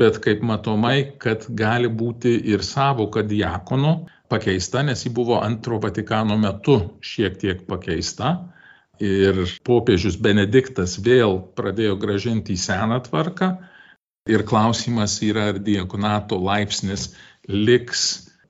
bet 0.00 0.18
kaip 0.24 0.42
matomai, 0.42 1.12
kad 1.22 1.46
gali 1.54 1.88
būti 1.88 2.34
ir 2.52 2.64
savoka 2.66 3.22
diakono 3.22 4.08
pakeista, 4.28 4.82
nes 4.82 5.04
ji 5.04 5.12
buvo 5.14 5.38
antro 5.40 5.78
Vatikano 5.78 6.36
metu 6.40 6.80
šiek 7.00 7.38
tiek 7.40 7.66
pakeista. 7.68 8.36
Ir 8.98 9.44
popiežius 9.62 10.16
Benediktas 10.18 10.96
vėl 10.98 11.38
pradėjo 11.54 11.94
gražinti 12.02 12.56
į 12.56 12.62
seną 12.64 12.98
tvarką. 13.06 13.52
Ir 14.28 14.44
klausimas 14.48 15.18
yra, 15.24 15.48
ar 15.52 15.60
diakonato 15.64 16.36
laipsnis 16.40 17.12
liks 17.48 18.02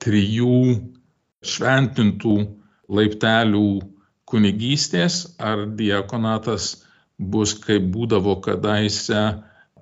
trijų 0.03 0.75
šventintų 1.45 2.35
laiptelių 2.89 3.67
kunigystės, 4.29 5.21
ar 5.39 5.65
diakonatas 5.79 6.73
bus 7.19 7.53
kaip 7.63 7.87
būdavo 7.93 8.35
kadaise 8.43 9.21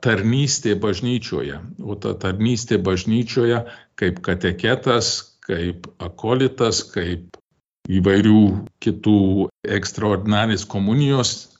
tarnystė 0.02 0.76
bažnyčioje. 0.80 1.60
O 1.82 1.98
ta 1.98 2.14
tarnystė 2.22 2.78
bažnyčioje 2.78 3.64
kaip 3.98 4.22
kateketas, 4.26 5.12
kaip 5.48 5.90
akolitas, 6.04 6.84
kaip 6.94 7.38
įvairių 7.88 8.42
kitų 8.84 9.20
ekstraordinarės 9.78 10.66
komunijos 10.70 11.57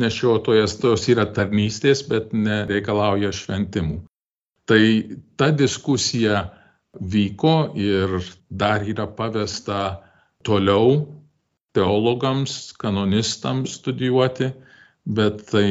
nešiotojas, 0.00 0.78
tos 0.80 1.08
yra 1.12 1.26
tarnystės, 1.36 2.04
bet 2.08 2.32
nereikalauja 2.32 3.32
šventimų. 3.36 4.00
Tai 4.68 4.82
ta 5.36 5.50
diskusija 5.52 6.46
vyko 7.00 7.72
ir 7.76 8.20
dar 8.48 8.84
yra 8.88 9.06
pavesta 9.06 10.02
toliau 10.46 11.02
teologams, 11.76 12.72
kanonistams 12.78 13.78
studijuoti, 13.80 14.52
bet 15.04 15.46
tai 15.50 15.66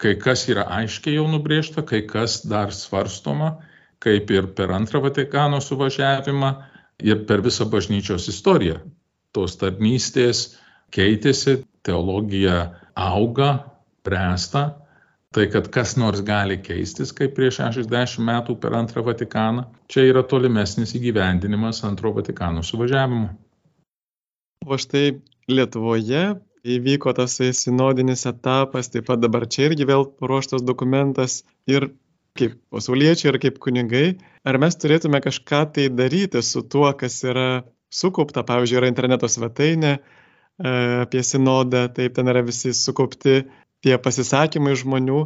kai 0.00 0.14
kas 0.20 0.44
yra 0.52 0.66
aiškiai 0.78 1.16
jau 1.16 1.26
nubrėžta, 1.30 1.84
kai 1.88 2.02
kas 2.08 2.42
dar 2.48 2.72
svarstoma, 2.72 3.56
kaip 4.04 4.30
ir 4.30 4.50
per 4.56 4.72
antrą 4.76 5.00
Vatikano 5.06 5.60
suvažiavimą 5.64 6.52
ir 7.04 7.24
per 7.28 7.42
visą 7.44 7.66
bažnyčios 7.72 8.28
istoriją. 8.32 8.82
Tos 9.32 9.56
tarnystės 9.60 10.58
keitėsi, 10.92 11.62
teologija 11.84 12.85
auga, 12.96 13.50
bręsta, 14.04 14.64
tai 15.36 15.46
kad 15.52 15.68
kas 15.72 15.96
nors 16.00 16.22
gali 16.24 16.56
keistis, 16.64 17.12
kaip 17.16 17.34
prieš 17.36 17.60
60 17.60 18.24
metų 18.24 18.56
per 18.62 18.76
antrą 18.78 19.04
Vatikaną, 19.04 19.66
čia 19.92 20.06
yra 20.08 20.24
tolimesnis 20.24 20.94
įgyvendinimas 20.96 21.82
antro 21.84 22.14
Vatikano 22.16 22.64
suvažiavimo. 22.64 23.28
O 24.66 24.78
štai 24.80 25.20
Lietuvoje 25.46 26.24
įvyko 26.66 27.12
tasai 27.14 27.52
sinodinis 27.54 28.26
etapas, 28.26 28.88
taip 28.90 29.06
pat 29.10 29.20
dabar 29.22 29.46
čia 29.46 29.68
irgi 29.68 29.86
vėl 29.86 30.08
paruoštas 30.18 30.64
dokumentas 30.66 31.42
ir 31.70 31.90
kaip 32.36 32.56
pasauliečiai 32.74 33.30
ir 33.32 33.38
kaip 33.44 33.60
kunigai, 33.62 34.06
ar 34.44 34.58
mes 34.60 34.76
turėtume 34.76 35.20
kažką 35.24 35.62
tai 35.76 35.86
daryti 35.92 36.42
su 36.42 36.64
tuo, 36.64 36.88
kas 36.98 37.20
yra 37.24 37.64
sukaupta, 37.92 38.42
pavyzdžiui, 38.48 38.80
yra 38.80 38.90
interneto 38.90 39.28
svetainė 39.30 39.98
apie 40.62 41.22
sinodą, 41.26 41.86
taip 41.92 42.16
ten 42.16 42.32
yra 42.32 42.42
visi 42.46 42.72
sukaupti 42.74 43.42
tie 43.84 43.96
pasisakymai 44.00 44.76
žmonių. 44.78 45.20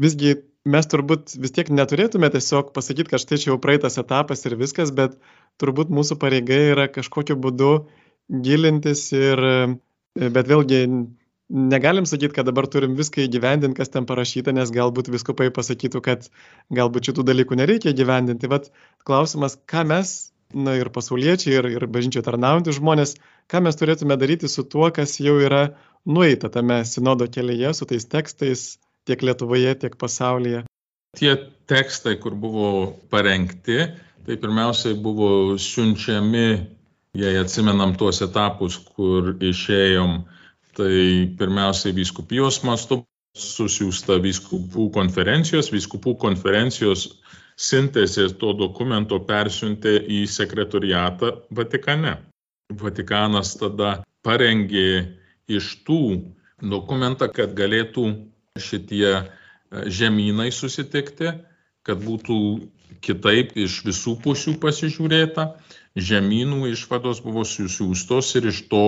Visgi 0.00 0.36
mes 0.64 0.88
turbūt 0.88 1.36
vis 1.40 1.52
tiek 1.54 1.68
neturėtume 1.68 2.30
tiesiog 2.32 2.72
pasakyti, 2.76 3.10
kad 3.12 3.22
štai 3.22 3.40
čia 3.42 3.50
jau 3.52 3.58
praeitas 3.60 4.00
etapas 4.00 4.44
ir 4.48 4.56
viskas, 4.60 4.94
bet 4.94 5.18
turbūt 5.60 5.92
mūsų 5.92 6.16
pareiga 6.20 6.56
yra 6.72 6.88
kažkokiu 6.88 7.36
būdu 7.36 7.74
gilintis 8.28 9.10
ir 9.12 9.44
bet 10.14 10.48
vėlgi 10.48 10.80
negalim 11.54 12.06
sakyti, 12.08 12.32
kad 12.34 12.48
dabar 12.48 12.66
turim 12.70 12.94
viską 12.96 13.26
įgyvendinti, 13.26 13.76
kas 13.76 13.92
ten 13.92 14.06
parašyta, 14.08 14.54
nes 14.56 14.72
galbūt 14.72 15.10
viskupai 15.12 15.50
pasakytų, 15.54 16.00
kad 16.04 16.28
galbūt 16.72 17.10
šitų 17.10 17.26
dalykų 17.28 17.58
nereikia 17.60 17.92
įgyvendinti. 17.92 18.48
Vat 18.50 18.70
klausimas, 19.04 19.58
ką 19.68 19.84
mes, 19.90 20.32
na 20.54 20.76
ir 20.78 20.90
pasauliečiai, 20.94 21.58
ir, 21.58 21.68
ir 21.76 21.86
bažnyčioje 21.90 22.26
tarnaujantys 22.28 22.78
žmonės, 22.78 23.16
ką 23.50 23.64
mes 23.66 23.78
turėtume 23.80 24.16
daryti 24.20 24.50
su 24.50 24.64
tuo, 24.70 24.86
kas 24.94 25.18
jau 25.20 25.36
yra 25.42 25.66
nueita 26.06 26.50
tame 26.52 26.82
sinodo 26.88 27.28
kelyje, 27.30 27.74
su 27.74 27.88
tais 27.90 28.06
tekstais 28.06 28.64
tiek 29.04 29.22
Lietuvoje, 29.26 29.74
tiek 29.82 29.98
pasaulyje. 30.00 30.64
Tie 31.18 31.34
tekstai, 31.70 32.16
kur 32.22 32.34
buvo 32.38 32.70
parengti, 33.12 33.82
tai 34.24 34.38
pirmiausiai 34.40 34.96
buvo 34.98 35.58
siunčiami 35.60 36.46
Jei 37.14 37.36
atsimenam 37.38 37.92
tuos 37.94 38.18
etapus, 38.26 38.80
kur 38.96 39.36
išėjom, 39.38 40.16
tai 40.74 40.94
pirmiausiai 41.38 41.94
vyskupijos 41.94 42.58
mastu 42.66 43.04
susiųsta 43.38 44.16
vyskupų 44.22 44.88
konferencijos, 44.96 45.70
vyskupų 45.70 46.16
konferencijos 46.24 47.06
sintezė 47.56 48.28
to 48.40 48.52
dokumento 48.58 49.20
persiuntė 49.28 49.96
į 50.10 50.24
sekretoriatą 50.30 51.32
Vatikane. 51.54 52.16
Vatikanas 52.72 53.54
tada 53.60 54.00
parengė 54.24 55.16
iš 55.48 55.84
tų 55.86 56.00
dokumentą, 56.62 57.28
kad 57.28 57.52
galėtų 57.54 58.06
šitie 58.58 59.10
e, 59.12 59.24
žemynai 59.86 60.48
susitikti, 60.54 61.34
kad 61.84 62.00
būtų 62.00 62.38
kitaip 63.04 63.52
iš 63.60 63.82
visų 63.84 64.16
pusių 64.24 64.56
pasižiūrėta 64.62 65.50
žemynų 65.94 66.70
išvados 66.72 67.20
buvo 67.24 67.44
susiūstos 67.46 68.32
ir 68.38 68.48
iš 68.50 68.64
to 68.70 68.86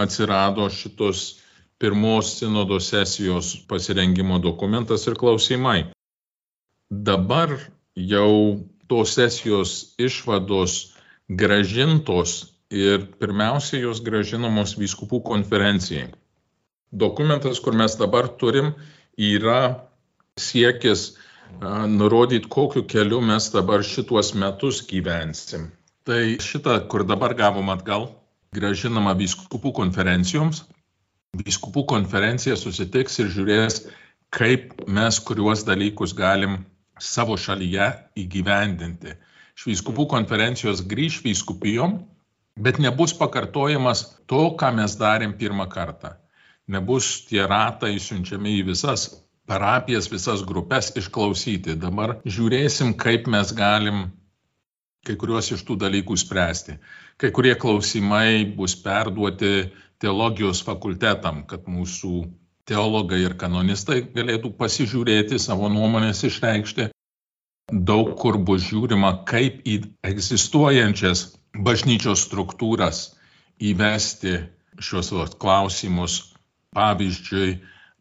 atsirado 0.00 0.66
šitos 0.68 1.38
pirmos 1.78 2.38
sinodo 2.40 2.80
sesijos 2.80 3.54
pasirengimo 3.68 4.40
dokumentas 4.42 5.06
ir 5.06 5.16
klausimai. 5.20 5.90
Dabar 6.90 7.56
jau 7.96 8.60
tos 8.88 9.14
sesijos 9.14 9.94
išvados 9.98 10.94
gražintos 11.28 12.54
ir 12.70 13.06
pirmiausia 13.20 13.80
jos 13.84 14.02
gražinamos 14.04 14.74
vyskupų 14.78 15.22
konferencijai. 15.24 16.10
Dokumentas, 16.92 17.60
kur 17.60 17.74
mes 17.74 17.96
dabar 17.98 18.28
turim, 18.38 18.74
yra 19.18 19.86
siekis 20.38 21.14
nurodyti, 21.88 22.48
kokiu 22.50 22.84
keliu 22.86 23.20
mes 23.22 23.48
dabar 23.54 23.82
šituos 23.82 24.34
metus 24.34 24.82
gyvensim. 24.86 25.70
Tai 26.04 26.36
šitą, 26.42 26.76
kur 26.90 27.06
dabar 27.06 27.34
gavom 27.34 27.70
atgal, 27.72 28.10
gražinama 28.54 29.14
vyskupų 29.18 29.72
konferencijoms. 29.74 30.64
Vyskupų 31.34 31.86
konferencija 31.90 32.56
susitiks 32.58 33.18
ir 33.22 33.30
žiūrės, 33.32 33.80
kaip 34.34 34.84
mes 34.86 35.18
kuriuos 35.18 35.64
dalykus 35.66 36.14
galim 36.14 36.60
savo 37.00 37.36
šalyje 37.40 37.88
įgyvendinti. 38.24 39.16
Iš 39.54 39.66
vyskupų 39.70 40.06
konferencijos 40.10 40.82
grįž 40.90 41.20
vyskupijom, 41.24 42.00
bet 42.58 42.80
nebus 42.82 43.14
pakartojimas 43.18 44.04
to, 44.30 44.50
ką 44.58 44.72
mes 44.78 44.96
darėm 44.98 45.36
pirmą 45.38 45.68
kartą. 45.70 46.16
Nebus 46.70 47.26
tie 47.28 47.44
ratai 47.46 47.98
siunčiami 48.00 48.58
į 48.60 48.66
visas 48.70 49.08
parapijas, 49.46 50.08
visas 50.10 50.42
grupės 50.46 50.90
išklausyti. 50.96 51.76
Dabar 51.76 52.18
žiūrėsim, 52.24 52.94
kaip 52.96 53.28
mes 53.30 53.52
galim 53.52 54.06
kai 55.04 55.16
kuriuos 55.20 55.50
iš 55.52 55.64
tų 55.68 55.76
dalykų 55.82 56.16
spręsti. 56.16 56.78
Kai 57.20 57.30
kurie 57.36 57.52
klausimai 57.60 58.46
bus 58.56 58.74
perduoti 58.80 59.68
teologijos 60.00 60.62
fakultetam, 60.64 61.44
kad 61.48 61.68
mūsų 61.68 62.24
teologai 62.68 63.20
ir 63.24 63.36
kanonistai 63.40 64.02
galėtų 64.14 64.54
pasižiūrėti, 64.58 65.38
savo 65.38 65.68
nuomonės 65.72 66.24
išreikšti. 66.28 66.88
Daug 67.72 68.12
kur 68.20 68.38
bus 68.38 68.64
žiūrima, 68.68 69.24
kaip 69.28 69.62
į 69.64 69.78
egzistuojančias 70.04 71.26
bažnyčios 71.66 72.26
struktūras 72.26 73.04
įvesti 73.60 74.36
šios 74.80 75.12
klausimus. 75.40 76.20
Pavyzdžiui, 76.74 77.60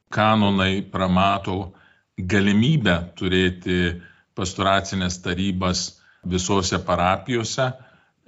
kanonai 0.10 0.82
pramato 0.82 1.76
galimybę 2.18 2.96
turėti 3.20 4.02
pastoracinės 4.34 5.20
tarybas 5.22 5.84
visose 6.26 6.80
parapijose 6.88 7.68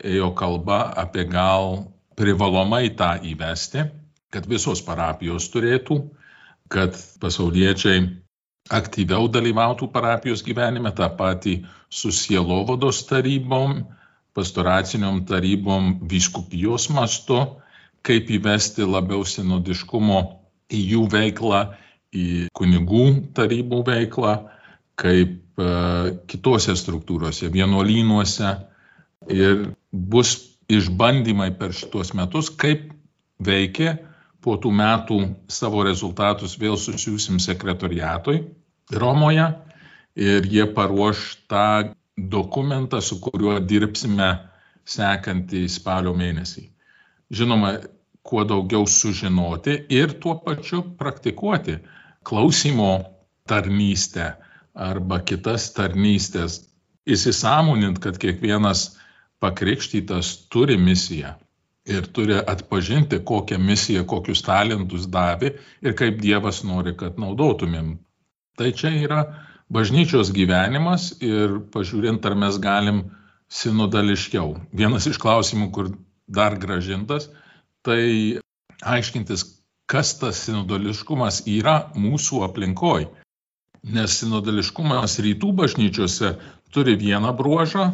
ėjo 0.03 0.31
kalba 0.37 0.79
apie 1.01 1.25
gal 1.29 1.85
privalomai 2.19 2.89
tą 2.99 3.15
įvesti, 3.23 3.85
kad 4.31 4.47
visos 4.47 4.81
parapijos 4.83 5.47
turėtų, 5.53 5.97
kad 6.71 6.97
pasauliečiai 7.21 8.03
aktyviau 8.73 9.29
dalyvautų 9.29 9.91
parapijos 9.93 10.41
gyvenime, 10.45 10.91
tą 10.95 11.09
patį 11.17 11.59
su 11.89 12.11
sielovados 12.15 13.03
tarybom, 13.09 13.83
pastoraciniom 14.35 15.21
tarybom 15.29 15.93
vyskupijos 16.09 16.89
mastu, 16.93 17.39
kaip 18.05 18.29
įvesti 18.29 18.85
labiau 18.85 19.23
sinodiškumo 19.25 20.19
į 20.73 20.81
jų 20.95 21.07
veiklą, 21.13 21.63
į 22.15 22.27
kunigų 22.57 23.07
tarybų 23.37 23.81
veiklą, 23.85 24.35
kaip 24.97 25.41
E, 25.55 25.67
kitose 26.27 26.75
struktūrose, 26.75 27.47
vienuolynuose. 27.51 28.51
Ir 29.31 29.69
bus 29.91 30.35
išbandymai 30.67 31.53
per 31.59 31.71
šitos 31.75 32.11
metus, 32.17 32.49
kaip 32.51 32.89
veikia, 33.39 33.95
po 34.45 34.59
tų 34.61 34.71
metų 34.77 35.17
savo 35.49 35.81
rezultatus 35.87 36.53
vėl 36.61 36.77
susiūsim 36.77 37.39
sekretoriatui 37.41 38.43
Romoje 38.93 39.47
ir 40.15 40.45
jie 40.45 40.67
paruoš 40.77 41.21
tą 41.49 41.95
dokumentą, 42.15 43.01
su 43.01 43.17
kuriuo 43.19 43.57
dirbsime 43.59 44.29
sekantį 44.85 45.65
spalio 45.73 46.13
mėnesį. 46.15 46.67
Žinoma, 47.33 47.71
kuo 48.25 48.43
daugiau 48.45 48.85
sužinoti 48.85 49.79
ir 49.89 50.13
tuo 50.21 50.37
pačiu 50.45 50.83
praktikuoti 50.99 51.79
klausimo 52.25 52.91
tarnystę 53.49 54.35
arba 54.75 55.19
kitas 55.25 55.71
tarnystės, 55.73 56.61
įsisamonint, 57.05 57.97
kad 58.01 58.17
kiekvienas 58.21 58.91
pakrikštytas 59.41 60.31
turi 60.53 60.77
misiją 60.77 61.33
ir 61.85 62.07
turi 62.13 62.37
atpažinti, 62.39 63.21
kokią 63.25 63.59
misiją, 63.61 64.05
kokius 64.09 64.41
talentus 64.45 65.05
davė 65.11 65.53
ir 65.85 65.93
kaip 65.97 66.17
Dievas 66.21 66.63
nori, 66.65 66.95
kad 66.97 67.19
naudotumėm. 67.21 67.95
Tai 68.57 68.71
čia 68.71 68.91
yra 69.05 69.21
bažnyčios 69.69 70.31
gyvenimas 70.33 71.11
ir 71.21 71.59
pažiūrint, 71.73 72.25
ar 72.25 72.37
mes 72.39 72.57
galim 72.61 73.03
sinodališkiau. 73.51 74.55
Vienas 74.73 75.05
iš 75.09 75.19
klausimų, 75.21 75.69
kur 75.75 75.91
dar 76.27 76.57
gražintas, 76.61 77.29
tai 77.85 78.41
aiškintis, 78.81 79.45
kas 79.85 80.15
tas 80.17 80.41
sinodališkumas 80.47 81.43
yra 81.45 81.91
mūsų 81.93 82.41
aplinkoje. 82.47 83.11
Nes 83.85 84.17
sinodališkumas 84.17 85.19
rytų 85.21 85.51
bažnyčiose 85.59 86.33
turi 86.73 86.95
vieną 86.97 87.35
bruožą, 87.37 87.91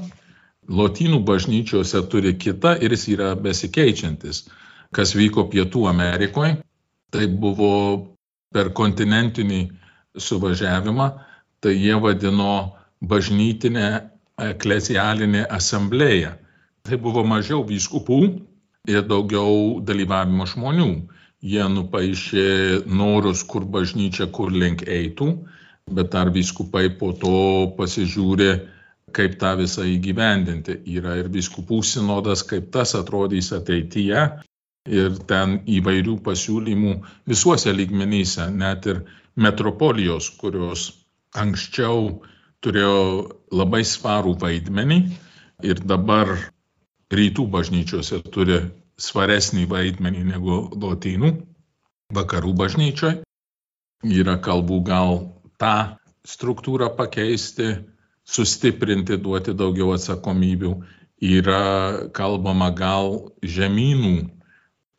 Lotynų 0.70 1.24
bažnyčiose 1.26 2.04
turi 2.12 2.36
kitą 2.38 2.76
ir 2.78 2.94
jis 2.94 3.08
yra 3.16 3.34
besikeičiantis. 3.36 4.46
Kas 4.94 5.16
vyko 5.16 5.48
Pietų 5.50 5.88
Amerikoje, 5.90 6.58
tai 7.12 7.28
buvo 7.28 7.72
per 8.54 8.70
kontinentinį 8.76 9.62
suvažiavimą, 10.20 11.08
tai 11.64 11.74
jie 11.78 11.96
vadino 12.04 12.78
bažnytinę 13.02 13.88
eklesialinę 14.42 15.46
asamblėją. 15.50 16.36
Tai 16.86 16.98
buvo 16.98 17.24
mažiau 17.24 17.64
vyskupų 17.66 18.20
ir 18.90 19.06
daugiau 19.08 19.82
dalyvavimo 19.86 20.48
žmonių. 20.50 20.92
Jie 21.42 21.64
nupaišė 21.74 22.86
norus, 22.86 23.42
kur 23.44 23.66
bažnyčia, 23.66 24.28
kur 24.30 24.52
link 24.54 24.84
eitų, 24.86 25.32
bet 25.90 26.14
ar 26.16 26.30
vyskupai 26.34 26.90
po 27.00 27.14
to 27.18 27.72
pasižiūrė, 27.78 28.52
kaip 29.16 29.38
tą 29.42 29.56
visą 29.60 29.86
įgyvendinti. 29.88 30.80
Yra 30.98 31.18
ir 31.22 31.30
biskupų 31.34 31.82
sinodas, 31.86 32.44
kaip 32.48 32.72
tas 32.74 32.96
atrodys 33.00 33.52
ateityje. 33.56 34.26
Ir 34.90 35.18
ten 35.30 35.60
įvairių 35.70 36.18
pasiūlymų 36.26 36.96
visuose 37.30 37.74
lygmenyse, 37.76 38.48
net 38.50 38.88
ir 38.90 39.04
metropolijos, 39.38 40.32
kurios 40.42 40.88
anksčiau 41.38 42.24
turėjo 42.66 43.04
labai 43.54 43.84
svarų 43.86 44.34
vaidmenį 44.42 45.00
ir 45.66 45.82
dabar 45.86 46.34
rytų 47.14 47.46
bažnyčiose 47.54 48.22
turi 48.34 48.60
svaresnį 49.02 49.68
vaidmenį 49.70 50.24
negu 50.32 50.58
lotynų, 50.82 51.32
vakarų 52.14 52.54
bažnyčioje. 52.58 53.22
Yra 54.02 54.38
kalbų 54.42 54.82
gal 54.86 55.20
tą 55.62 55.98
struktūrą 56.26 56.90
pakeisti, 56.98 57.76
sustiprinti, 58.32 59.18
duoti 59.20 59.56
daugiau 59.58 59.96
atsakomybių. 59.96 60.76
Yra 61.22 62.10
kalbama 62.18 62.72
gal 62.74 63.12
žemynų 63.46 64.16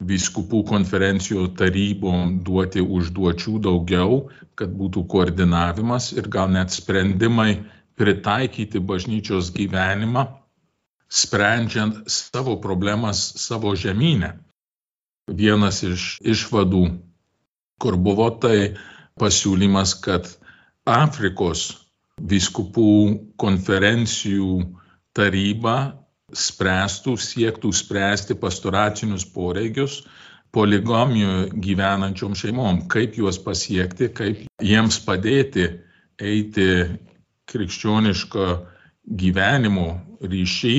viskupų 0.07 0.62
konferencijų 0.68 1.49
tarybom 1.59 2.39
duoti 2.47 2.83
užduočių 2.83 3.57
daugiau, 3.62 4.28
kad 4.59 4.70
būtų 4.78 5.05
koordinavimas 5.11 6.12
ir 6.14 6.28
gal 6.30 6.51
net 6.55 6.74
sprendimai 6.74 7.62
pritaikyti 7.99 8.83
bažnyčios 8.83 9.51
gyvenimą, 9.55 10.26
sprendžiant 11.12 12.03
savo 12.11 12.57
problemas 12.62 13.22
savo 13.43 13.74
žemynę. 13.78 14.35
Vienas 15.30 15.83
iš 15.87 16.16
išvadų, 16.22 16.87
kur 17.83 17.99
buvo 17.99 18.30
tai 18.43 18.74
pasiūlymas, 19.20 19.95
kad 20.03 20.30
Afrikos 20.89 21.82
vyskupų 22.23 22.93
konferencijų 23.41 24.62
taryba 25.16 25.77
spręstų, 26.33 27.16
siektų 27.20 27.73
spręsti 27.77 28.37
pastoracinius 28.41 29.27
poreikius 29.35 30.03
poligamijoje 30.53 31.49
gyvenančiom 31.64 32.35
šeimom, 32.37 32.85
kaip 32.93 33.16
juos 33.16 33.39
pasiekti, 33.41 34.11
kaip 34.12 34.43
jiems 34.61 34.99
padėti 35.07 35.68
eiti 36.20 36.66
krikščioniško 37.49 38.49
gyvenimo 39.18 39.87
ryšį, 40.23 40.77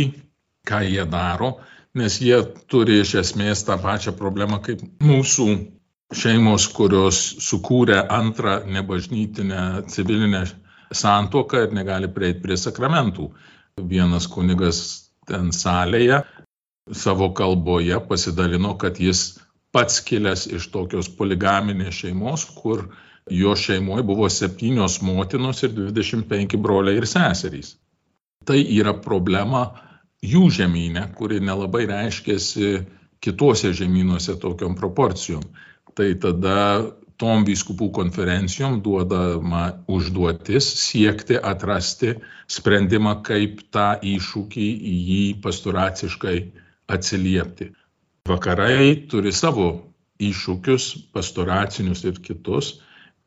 ką 0.69 0.81
jie 0.85 1.05
daro, 1.09 1.55
nes 1.97 2.19
jie 2.21 2.37
turi 2.69 3.01
iš 3.01 3.15
esmės 3.23 3.65
tą 3.67 3.79
pačią 3.81 4.13
problemą 4.17 4.61
kaip 4.63 4.81
mūsų 5.03 5.47
šeimos, 6.13 6.67
kurios 6.77 7.19
sukūrė 7.41 7.97
antrą 8.13 8.61
nebažnytinę 8.69 9.83
civilinę 9.89 10.45
santoką 10.97 11.65
ir 11.67 11.75
negali 11.75 12.09
prieiti 12.11 12.43
prie 12.43 12.57
sakramentų. 12.59 13.29
Vienas 13.89 14.27
kunigas 14.29 14.79
ten 15.27 15.51
salėje 15.55 16.21
savo 16.91 17.31
kalboje 17.33 17.99
pasidalino, 18.07 18.75
kad 18.77 18.99
jis 18.99 19.39
pats 19.73 20.01
kilęs 20.05 20.45
iš 20.53 20.67
tokios 20.73 21.09
poligaminės 21.17 22.03
šeimos, 22.03 22.45
kur 22.59 22.89
jo 23.31 23.55
šeimoje 23.55 24.03
buvo 24.05 24.27
septynios 24.29 24.99
motinos 25.01 25.63
ir 25.63 25.73
25 25.77 26.57
broliai 26.61 26.99
ir 26.99 27.07
seserys. 27.09 27.77
Tai 28.45 28.59
yra 28.59 28.93
problema 28.99 29.63
jų 30.23 30.49
žemynė, 30.59 31.07
kuri 31.15 31.39
nelabai 31.39 31.85
reiškėsi 31.87 32.73
kitose 33.23 33.71
žemynuose 33.73 34.35
tokiom 34.39 34.75
proporcijom. 34.75 35.43
Tai 35.95 36.09
tada 36.19 36.57
tom 37.21 37.45
vyskupų 37.47 37.89
konferencijom 37.95 38.79
duodama 38.85 39.63
užduotis 39.91 40.67
siekti 40.81 41.37
atrasti 41.37 42.15
sprendimą, 42.49 43.19
kaip 43.25 43.61
tą 43.73 43.93
iššūkį 44.13 44.67
į 44.91 44.95
jį 45.09 45.23
pastoraciškai 45.43 46.37
atsiliepti. 46.93 47.69
Vakarai 48.29 49.07
turi 49.11 49.33
savo 49.35 49.69
iššūkius, 50.23 50.89
pastoracinius 51.15 52.03
ir 52.07 52.19
kitus, 52.23 52.77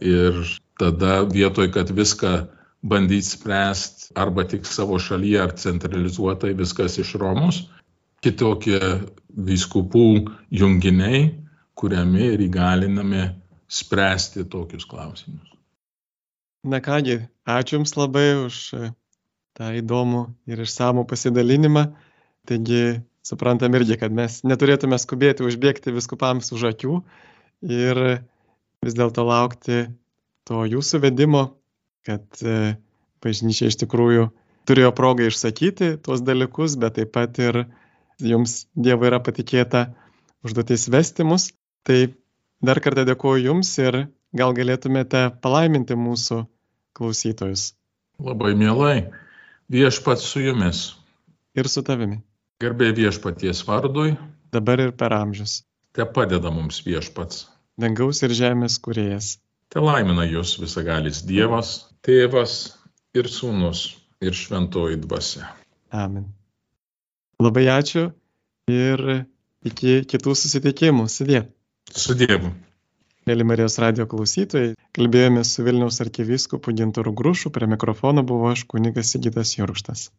ir 0.01 0.39
tada 0.81 1.23
vietoj, 1.29 1.71
kad 1.75 1.91
viską 1.93 2.35
bandyti 2.87 3.27
spręsti 3.29 4.13
arba 4.17 4.45
tik 4.49 4.69
savo 4.69 4.99
šalyje 5.03 5.41
ar 5.43 5.57
centralizuotai 5.61 6.55
viskas 6.57 6.99
iš 7.03 7.17
Romos, 7.21 7.65
kitokie 8.25 8.81
vyskupų 9.37 10.07
junginiai 10.55 11.27
kuriami 11.77 12.31
ir 12.35 12.45
įgalinami 12.47 13.25
spręsti 13.69 14.45
tokius 14.51 14.87
klausimus. 14.87 15.53
Na 16.67 16.81
kągi, 16.83 17.21
ačiū 17.47 17.79
Jums 17.79 17.95
labai 17.95 18.31
už 18.47 18.57
e, 18.75 18.89
tą 19.55 19.71
įdomų 19.79 20.23
ir 20.51 20.63
išsamų 20.65 21.07
pasidalinimą. 21.07 21.85
Taigi, 22.47 23.03
suprantam 23.27 23.75
irgi, 23.79 23.99
kad 24.01 24.15
mes 24.15 24.41
neturėtume 24.47 24.99
skubėti 24.99 25.47
užbėgti 25.47 25.95
viskupams 25.95 26.51
už 26.55 26.69
akių 26.73 26.99
ir 27.67 28.03
vis 28.83 28.99
dėlto 28.99 29.25
laukti 29.27 29.87
to 30.47 30.65
jūsų 30.67 31.03
vedimo, 31.07 31.45
kad 32.07 32.27
e, 32.43 32.77
bažnyčia 33.23 33.71
iš 33.71 33.79
tikrųjų 33.83 34.29
turėjo 34.67 34.93
progą 34.95 35.31
išsakyti 35.31 35.97
tuos 36.03 36.23
dalykus, 36.27 36.75
bet 36.79 36.99
taip 36.99 37.15
pat 37.15 37.39
ir 37.43 37.65
jums 38.23 38.65
Dievo 38.75 39.07
yra 39.09 39.23
patikėta 39.23 39.89
užduotis 40.47 40.89
vesti 40.93 41.27
mus. 41.27 41.51
Tai 41.87 41.99
Dar 42.65 42.81
kartą 42.81 43.05
dėkuoju 43.05 43.51
Jums 43.51 43.73
ir 43.83 44.07
gal 44.37 44.55
galėtumėte 44.57 45.29
palaiminti 45.45 45.97
mūsų 45.99 46.45
klausytojus. 46.97 47.75
Labai 48.23 48.55
mielai. 48.57 49.11
Viešpats 49.73 50.25
su 50.25 50.41
Jumis. 50.41 50.95
Ir 51.57 51.69
su 51.69 51.83
tavimi. 51.85 52.23
Garbė 52.63 52.93
viešpaties 52.97 53.61
vardui. 53.69 54.15
Dabar 54.53 54.81
ir 54.81 54.93
per 54.97 55.13
amžius. 55.13 55.61
Te 55.93 56.07
padeda 56.09 56.53
mums 56.53 56.81
viešpats. 56.87 57.45
Dangaus 57.77 58.23
ir 58.25 58.33
žemės 58.33 58.79
kuriejas. 58.81 59.37
Te 59.69 59.83
laimina 59.83 60.25
Jūs 60.25 60.55
visagalis 60.63 61.21
Dievas, 61.29 61.91
Tėvas 62.07 62.55
ir 63.17 63.29
Sūnus 63.29 63.83
ir 64.25 64.33
Šventoji 64.33 64.97
Dvasia. 65.03 65.51
Amen. 65.93 66.31
Labai 67.43 67.67
ačiū 67.69 68.07
ir 68.73 69.03
iki 69.67 69.99
kitų 70.09 70.37
susitikimų. 70.39 71.05
Sudė. 71.13 71.43
Su 71.95 72.15
Dievu. 72.19 72.51
Mėly 73.27 73.45
Marijos 73.47 73.77
radio 73.83 74.05
klausytojai, 74.11 74.75
kalbėjome 74.95 75.43
su 75.47 75.65
Vilniaus 75.67 75.99
arkivyskupu 76.05 76.75
Gintoru 76.79 77.13
Grušu, 77.21 77.51
prie 77.55 77.67
mikrofono 77.71 78.23
buvo 78.27 78.51
aš 78.53 78.63
kunigas 78.71 79.11
Sigitas 79.15 79.55
Jurkštas. 79.59 80.11